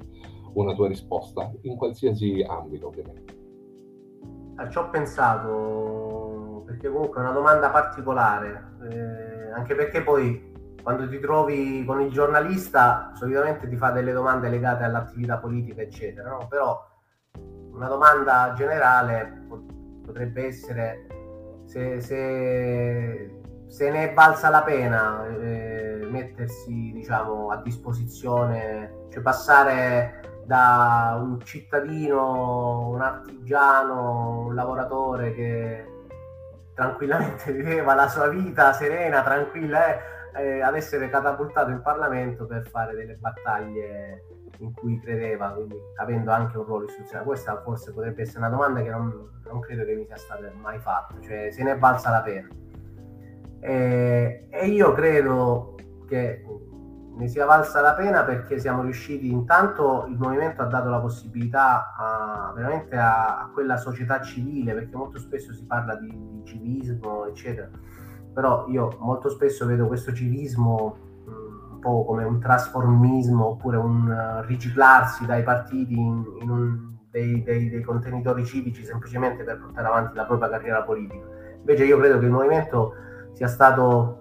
una 0.54 0.74
tua 0.74 0.88
risposta 0.88 1.52
in 1.62 1.76
qualsiasi 1.76 2.44
ambito, 2.48 2.88
ovviamente? 2.88 3.40
Ah, 4.56 4.70
ci 4.70 4.78
ho 4.78 4.90
pensato 4.90 6.64
perché 6.66 6.90
comunque 6.90 7.20
è 7.20 7.24
una 7.24 7.34
domanda 7.34 7.70
particolare, 7.70 8.74
eh, 8.90 9.52
anche 9.52 9.76
perché 9.76 10.02
poi 10.02 10.50
quando 10.82 11.08
ti 11.08 11.20
trovi 11.20 11.84
con 11.86 12.02
il 12.02 12.12
giornalista 12.12 13.12
solitamente 13.14 13.68
ti 13.68 13.76
fa 13.76 13.92
delle 13.92 14.12
domande 14.12 14.50
legate 14.50 14.84
all'attività 14.84 15.38
politica, 15.38 15.82
eccetera, 15.82 16.30
no? 16.30 16.48
però 16.48 16.80
una 17.72 17.88
domanda 17.88 18.54
generale 18.56 19.48
potrebbe 20.04 20.48
essere 20.48 21.08
se, 21.66 22.02
se, 22.02 23.42
se 23.68 23.90
ne 23.90 24.10
è 24.10 24.14
valsa 24.14 24.50
la 24.50 24.64
pena 24.64 25.26
eh, 25.28 26.08
mettersi 26.10 26.92
diciamo, 26.94 27.50
a 27.50 27.62
disposizione, 27.62 29.06
cioè 29.10 29.22
passare 29.22 30.31
da 30.46 31.20
un 31.22 31.40
cittadino, 31.44 32.90
un 32.90 33.02
artigiano, 33.02 34.46
un 34.48 34.56
lavoratore 34.56 35.34
che 35.34 35.86
tranquillamente 36.74 37.52
viveva 37.54 37.94
la 37.94 38.08
sua 38.08 38.28
vita 38.28 38.74
serena, 38.74 39.22
tranquilla, 39.24 39.94
eh, 39.94 40.00
eh, 40.34 40.62
ad 40.62 40.76
essere 40.76 41.10
catapultato 41.10 41.70
in 41.72 41.82
Parlamento 41.82 42.46
per 42.46 42.68
fare 42.68 42.96
delle 42.96 43.16
battaglie 43.16 44.24
in 44.60 44.74
cui 44.74 45.00
credeva, 45.00 45.52
quindi 45.52 45.76
avendo 45.96 46.32
anche 46.32 46.58
un 46.58 46.66
ruolo 46.66 46.86
istituzionale. 46.86 47.26
Questa 47.26 47.62
forse 47.62 47.94
potrebbe 47.94 48.22
essere 48.22 48.40
una 48.40 48.50
domanda 48.50 48.82
che 48.82 48.90
non, 48.90 49.42
non 49.46 49.60
credo 49.60 49.86
che 49.86 49.96
mi 49.96 50.06
sia 50.06 50.18
stata 50.18 50.50
mai 50.54 50.80
fatta, 50.80 51.20
cioè 51.22 51.50
se 51.52 51.64
ne 51.64 51.72
è 51.72 51.78
valsa 51.78 52.10
la 52.10 52.22
pena. 52.22 52.48
E, 53.60 54.48
e 54.50 54.68
io 54.68 54.92
credo 54.94 55.76
che 56.08 56.44
ne 57.22 57.28
sia 57.28 57.46
valsa 57.46 57.82
la 57.82 57.94
pena 57.94 58.24
perché 58.24 58.60
siamo 58.60 58.82
riusciti, 58.82 59.32
intanto 59.32 60.06
il 60.10 60.18
movimento 60.18 60.62
ha 60.62 60.66
dato 60.66 60.90
la 60.90 61.00
possibilità 61.00 61.94
a, 61.96 62.52
veramente 62.56 62.98
a, 62.98 63.42
a 63.42 63.50
quella 63.54 63.78
società 63.78 64.22
civile, 64.22 64.74
perché 64.74 64.96
molto 64.96 65.20
spesso 65.20 65.54
si 65.54 65.66
parla 65.66 65.96
di, 65.96 66.08
di 66.10 66.42
civismo, 66.46 67.26
eccetera 67.28 67.70
però 68.34 68.66
io 68.68 68.98
molto 69.00 69.30
spesso 69.30 69.66
vedo 69.66 69.88
questo 69.88 70.14
civismo 70.14 70.98
mm, 71.28 71.74
un 71.74 71.80
po' 71.80 72.06
come 72.06 72.24
un 72.24 72.40
trasformismo 72.40 73.46
oppure 73.46 73.78
un 73.78 74.08
uh, 74.08 74.46
riciclarsi 74.46 75.26
dai 75.26 75.44
partiti 75.44 75.94
in, 75.94 76.24
in 76.42 76.50
un, 76.50 76.96
dei, 77.10 77.44
dei, 77.44 77.70
dei, 77.70 77.82
contenitori 77.82 78.46
civici 78.46 78.86
semplicemente 78.86 79.44
per 79.44 79.60
portare 79.60 79.88
avanti 79.88 80.16
la 80.16 80.26
propria 80.26 80.50
carriera 80.50 80.84
politica. 80.84 81.26
Invece 81.58 81.86
io 81.86 81.98
credo 81.98 82.20
che 82.20 82.26
il 82.26 82.32
movimento 82.32 82.94
sia 83.34 83.48
stato 83.48 84.21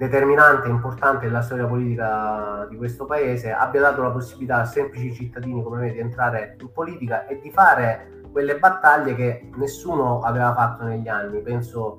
determinante 0.00 0.66
e 0.66 0.70
importante 0.70 1.26
nella 1.26 1.42
storia 1.42 1.66
politica 1.66 2.66
di 2.70 2.76
questo 2.78 3.04
paese, 3.04 3.52
abbia 3.52 3.82
dato 3.82 4.00
la 4.00 4.10
possibilità 4.10 4.60
a 4.60 4.64
semplici 4.64 5.12
cittadini 5.12 5.62
come 5.62 5.80
me 5.80 5.92
di 5.92 5.98
entrare 5.98 6.56
in 6.58 6.72
politica 6.72 7.26
e 7.26 7.38
di 7.38 7.50
fare 7.50 8.22
quelle 8.32 8.58
battaglie 8.58 9.14
che 9.14 9.50
nessuno 9.56 10.20
aveva 10.20 10.54
fatto 10.54 10.84
negli 10.84 11.06
anni. 11.06 11.42
Penso 11.42 11.98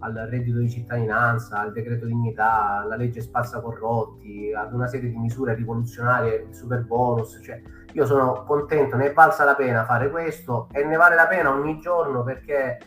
al 0.00 0.26
reddito 0.28 0.58
di 0.58 0.68
cittadinanza, 0.68 1.60
al 1.60 1.70
decreto 1.70 2.06
dignità, 2.06 2.80
alla 2.80 2.96
legge 2.96 3.20
spazza 3.20 3.60
corrotti, 3.60 4.52
ad 4.52 4.72
una 4.72 4.88
serie 4.88 5.08
di 5.08 5.16
misure 5.16 5.54
rivoluzionarie, 5.54 6.46
il 6.48 6.54
super 6.54 6.82
bonus, 6.84 7.40
cioè 7.44 7.62
io 7.92 8.06
sono 8.06 8.42
contento, 8.44 8.96
ne 8.96 9.10
è 9.10 9.12
valsa 9.12 9.44
la 9.44 9.54
pena 9.54 9.84
fare 9.84 10.10
questo 10.10 10.66
e 10.72 10.82
ne 10.82 10.96
vale 10.96 11.14
la 11.14 11.28
pena 11.28 11.52
ogni 11.52 11.78
giorno 11.78 12.24
perché 12.24 12.78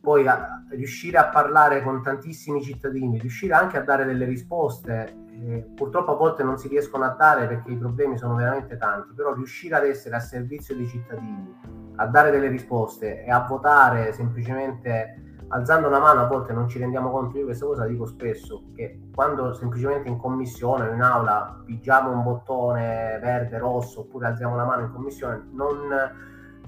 poi 0.00 0.26
a, 0.26 0.64
riuscire 0.70 1.18
a 1.18 1.28
parlare 1.28 1.82
con 1.82 2.02
tantissimi 2.02 2.62
cittadini, 2.62 3.18
riuscire 3.18 3.54
anche 3.54 3.76
a 3.76 3.82
dare 3.82 4.04
delle 4.04 4.24
risposte, 4.24 5.14
eh, 5.42 5.66
purtroppo 5.74 6.12
a 6.12 6.16
volte 6.16 6.42
non 6.42 6.58
si 6.58 6.68
riescono 6.68 7.04
a 7.04 7.14
dare 7.18 7.46
perché 7.46 7.70
i 7.70 7.76
problemi 7.76 8.16
sono 8.18 8.34
veramente 8.34 8.76
tanti, 8.76 9.12
però 9.14 9.34
riuscire 9.34 9.76
ad 9.76 9.84
essere 9.84 10.16
a 10.16 10.20
servizio 10.20 10.74
dei 10.74 10.86
cittadini, 10.86 11.54
a 11.96 12.06
dare 12.06 12.30
delle 12.30 12.48
risposte 12.48 13.24
e 13.24 13.30
a 13.30 13.44
votare 13.46 14.12
semplicemente 14.12 15.30
alzando 15.52 15.88
la 15.88 15.98
mano 15.98 16.20
a 16.20 16.26
volte 16.26 16.52
non 16.52 16.68
ci 16.68 16.78
rendiamo 16.78 17.10
conto, 17.10 17.38
io 17.38 17.44
questa 17.44 17.66
cosa 17.66 17.86
dico 17.86 18.06
spesso, 18.06 18.64
che 18.74 19.08
quando 19.14 19.52
semplicemente 19.52 20.08
in 20.08 20.16
commissione 20.16 20.88
o 20.88 20.92
in 20.92 21.00
aula 21.00 21.62
pigiamo 21.64 22.10
un 22.10 22.22
bottone 22.22 23.18
verde, 23.20 23.58
rosso 23.58 24.00
oppure 24.00 24.26
alziamo 24.26 24.54
la 24.54 24.64
mano 24.64 24.82
in 24.82 24.92
commissione, 24.92 25.48
non, 25.52 25.78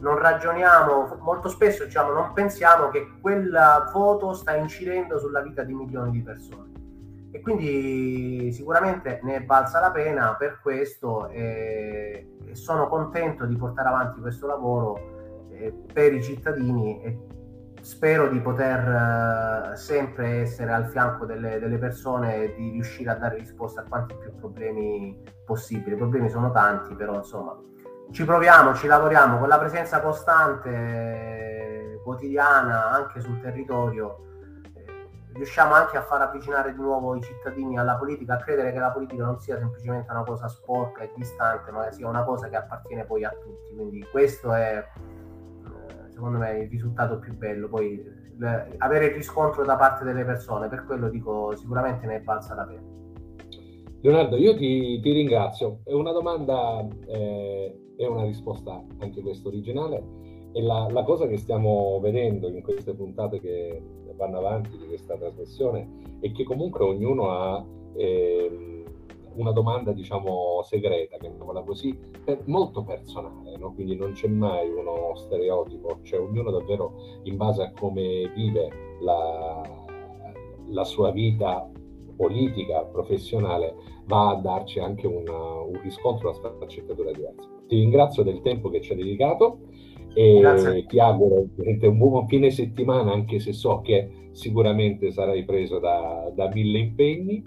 non 0.02 0.18
ragioniamo, 0.18 1.16
molto 1.20 1.48
spesso 1.48 1.84
diciamo, 1.84 2.12
non 2.12 2.32
pensiamo 2.32 2.88
che 2.88 3.08
quel 3.20 3.56
voto 3.92 4.34
sta 4.34 4.54
incidendo 4.56 5.18
sulla 5.18 5.40
vita 5.40 5.62
di 5.62 5.72
milioni 5.72 6.10
di 6.10 6.22
persone. 6.22 6.70
E 7.30 7.40
quindi 7.40 8.52
sicuramente 8.52 9.20
ne 9.22 9.36
è 9.36 9.44
valsa 9.44 9.80
la 9.80 9.90
pena 9.90 10.34
per 10.36 10.58
questo 10.60 11.28
e, 11.28 12.36
e 12.44 12.54
sono 12.54 12.88
contento 12.88 13.46
di 13.46 13.56
portare 13.56 13.88
avanti 13.88 14.20
questo 14.20 14.46
lavoro 14.46 15.48
eh, 15.50 15.72
per 15.92 16.12
i 16.12 16.22
cittadini 16.22 17.00
e 17.02 17.18
spero 17.80 18.28
di 18.28 18.38
poter 18.40 19.72
uh, 19.72 19.76
sempre 19.76 20.42
essere 20.42 20.72
al 20.72 20.86
fianco 20.86 21.24
delle, 21.24 21.58
delle, 21.58 21.78
persone 21.78 22.44
e 22.44 22.54
di 22.54 22.70
riuscire 22.70 23.10
a 23.10 23.14
dare 23.14 23.38
risposta 23.38 23.80
a 23.80 23.84
quanti 23.84 24.14
più 24.14 24.34
problemi 24.36 25.18
possibili. 25.44 25.94
I 25.94 25.98
problemi 25.98 26.28
sono 26.28 26.50
tanti, 26.50 26.94
però 26.94 27.16
insomma 27.16 27.56
ci 28.10 28.24
proviamo, 28.24 28.74
ci 28.74 28.86
lavoriamo 28.86 29.38
con 29.38 29.48
la 29.48 29.58
presenza 29.58 30.00
costante, 30.00 32.00
quotidiana, 32.02 32.90
anche 32.90 33.20
sul 33.20 33.40
territorio. 33.40 34.18
Eh, 34.74 35.08
riusciamo 35.34 35.74
anche 35.74 35.96
a 35.96 36.02
far 36.02 36.22
avvicinare 36.22 36.72
di 36.72 36.80
nuovo 36.80 37.14
i 37.14 37.22
cittadini 37.22 37.78
alla 37.78 37.96
politica, 37.96 38.34
a 38.34 38.38
credere 38.38 38.72
che 38.72 38.78
la 38.78 38.90
politica 38.90 39.24
non 39.24 39.38
sia 39.38 39.58
semplicemente 39.58 40.10
una 40.10 40.24
cosa 40.24 40.48
sporca 40.48 41.02
e 41.02 41.12
distante, 41.14 41.70
ma 41.70 41.90
sia 41.90 42.08
una 42.08 42.24
cosa 42.24 42.48
che 42.48 42.56
appartiene 42.56 43.04
poi 43.04 43.24
a 43.24 43.30
tutti. 43.30 43.74
Quindi 43.74 44.06
questo 44.10 44.52
è 44.52 44.84
secondo 46.22 46.38
me 46.38 46.58
il 46.58 46.70
risultato 46.70 47.18
più 47.18 47.36
bello, 47.36 47.68
poi 47.68 48.00
le, 48.38 48.74
avere 48.78 49.06
il 49.06 49.14
riscontro 49.14 49.64
da 49.64 49.76
parte 49.76 50.04
delle 50.04 50.24
persone, 50.24 50.68
per 50.68 50.84
quello 50.84 51.08
dico 51.08 51.54
sicuramente 51.56 52.06
ne 52.06 52.16
è 52.16 52.22
valsa 52.22 52.54
la 52.54 52.64
pena. 52.64 52.90
Leonardo, 54.02 54.36
io 54.36 54.56
ti, 54.56 55.00
ti 55.00 55.12
ringrazio, 55.12 55.80
è 55.84 55.92
una 55.92 56.12
domanda 56.12 56.86
eh, 57.06 57.76
e 57.96 58.06
una 58.06 58.24
risposta 58.24 58.84
anche 58.98 59.20
questa 59.20 59.48
originale 59.48 60.50
e 60.52 60.62
la, 60.62 60.88
la, 60.90 61.02
cosa 61.02 61.26
che 61.26 61.38
stiamo 61.38 61.98
vedendo 62.00 62.48
in 62.48 62.62
queste 62.62 62.94
puntate 62.94 63.40
che 63.40 63.82
vanno 64.16 64.38
avanti 64.38 64.76
di 64.76 64.86
questa 64.86 65.16
trasmissione 65.16 66.18
è 66.20 66.30
che 66.32 66.44
comunque 66.44 66.84
ognuno 66.84 67.30
ha... 67.30 67.64
Eh, 67.94 68.82
una 69.34 69.52
domanda, 69.52 69.92
diciamo, 69.92 70.62
segreta, 70.62 71.16
chiamiamola 71.16 71.62
così, 71.62 71.98
per, 72.24 72.42
molto 72.46 72.82
personale, 72.82 73.56
no? 73.56 73.72
quindi 73.72 73.96
non 73.96 74.12
c'è 74.12 74.28
mai 74.28 74.68
uno 74.68 75.14
stereotipo, 75.16 76.00
cioè 76.02 76.20
ognuno 76.20 76.50
davvero 76.50 76.94
in 77.22 77.36
base 77.36 77.62
a 77.62 77.72
come 77.72 78.30
vive 78.34 78.70
la, 79.00 79.62
la 80.68 80.84
sua 80.84 81.10
vita 81.10 81.68
politica, 82.16 82.84
professionale, 82.84 83.74
va 84.06 84.30
a 84.30 84.36
darci 84.36 84.80
anche 84.80 85.06
una, 85.06 85.60
un 85.60 85.80
riscontro, 85.82 86.28
una 86.28 86.36
sfaccettatura 86.36 87.10
diversa. 87.10 87.48
Ti 87.72 87.78
ringrazio 87.78 88.22
del 88.22 88.42
tempo 88.42 88.68
che 88.68 88.82
ci 88.82 88.92
hai 88.92 88.98
dedicato 88.98 89.60
e 90.12 90.40
Grazie. 90.40 90.84
ti 90.84 91.00
auguro 91.00 91.46
un 91.56 91.96
buon 91.96 92.28
fine 92.28 92.50
settimana, 92.50 93.12
anche 93.12 93.38
se 93.38 93.54
so 93.54 93.80
che 93.80 94.28
sicuramente 94.32 95.10
sarai 95.10 95.42
preso 95.46 95.78
da, 95.78 96.30
da 96.34 96.50
mille 96.52 96.78
impegni 96.78 97.42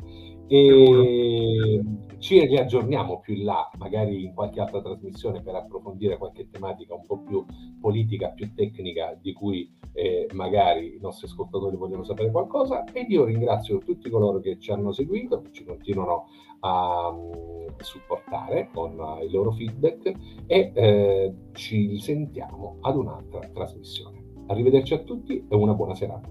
e 0.47 1.79
ci 2.25 2.43
riaggiorniamo 2.43 3.19
più 3.19 3.35
in 3.35 3.43
là, 3.43 3.69
magari 3.77 4.23
in 4.23 4.33
qualche 4.33 4.59
altra 4.59 4.81
trasmissione 4.81 5.43
per 5.43 5.53
approfondire 5.53 6.17
qualche 6.17 6.49
tematica 6.49 6.95
un 6.95 7.05
po' 7.05 7.19
più 7.19 7.45
politica, 7.79 8.29
più 8.29 8.51
tecnica 8.55 9.15
di 9.21 9.31
cui 9.31 9.71
eh, 9.93 10.27
magari 10.33 10.95
i 10.95 10.99
nostri 10.99 11.27
ascoltatori 11.27 11.77
vogliono 11.77 12.03
sapere 12.03 12.31
qualcosa 12.31 12.83
ed 12.91 13.11
io 13.11 13.25
ringrazio 13.25 13.77
tutti 13.77 14.09
coloro 14.09 14.39
che 14.39 14.57
ci 14.57 14.71
hanno 14.71 14.91
seguito, 14.91 15.39
che 15.41 15.51
ci 15.51 15.63
continuano 15.65 16.25
a 16.61 17.09
um, 17.09 17.67
supportare 17.77 18.69
con 18.73 18.97
uh, 18.97 19.23
il 19.23 19.31
loro 19.31 19.51
feedback 19.51 20.11
e 20.47 20.71
eh, 20.73 21.33
ci 21.51 21.99
sentiamo 21.99 22.77
ad 22.81 22.95
un'altra 22.95 23.39
trasmissione. 23.53 24.23
Arrivederci 24.47 24.95
a 24.95 24.99
tutti 25.03 25.45
e 25.47 25.55
una 25.55 25.75
buona 25.75 25.93
serata. 25.93 26.27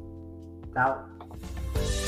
Ciao. 0.73 2.04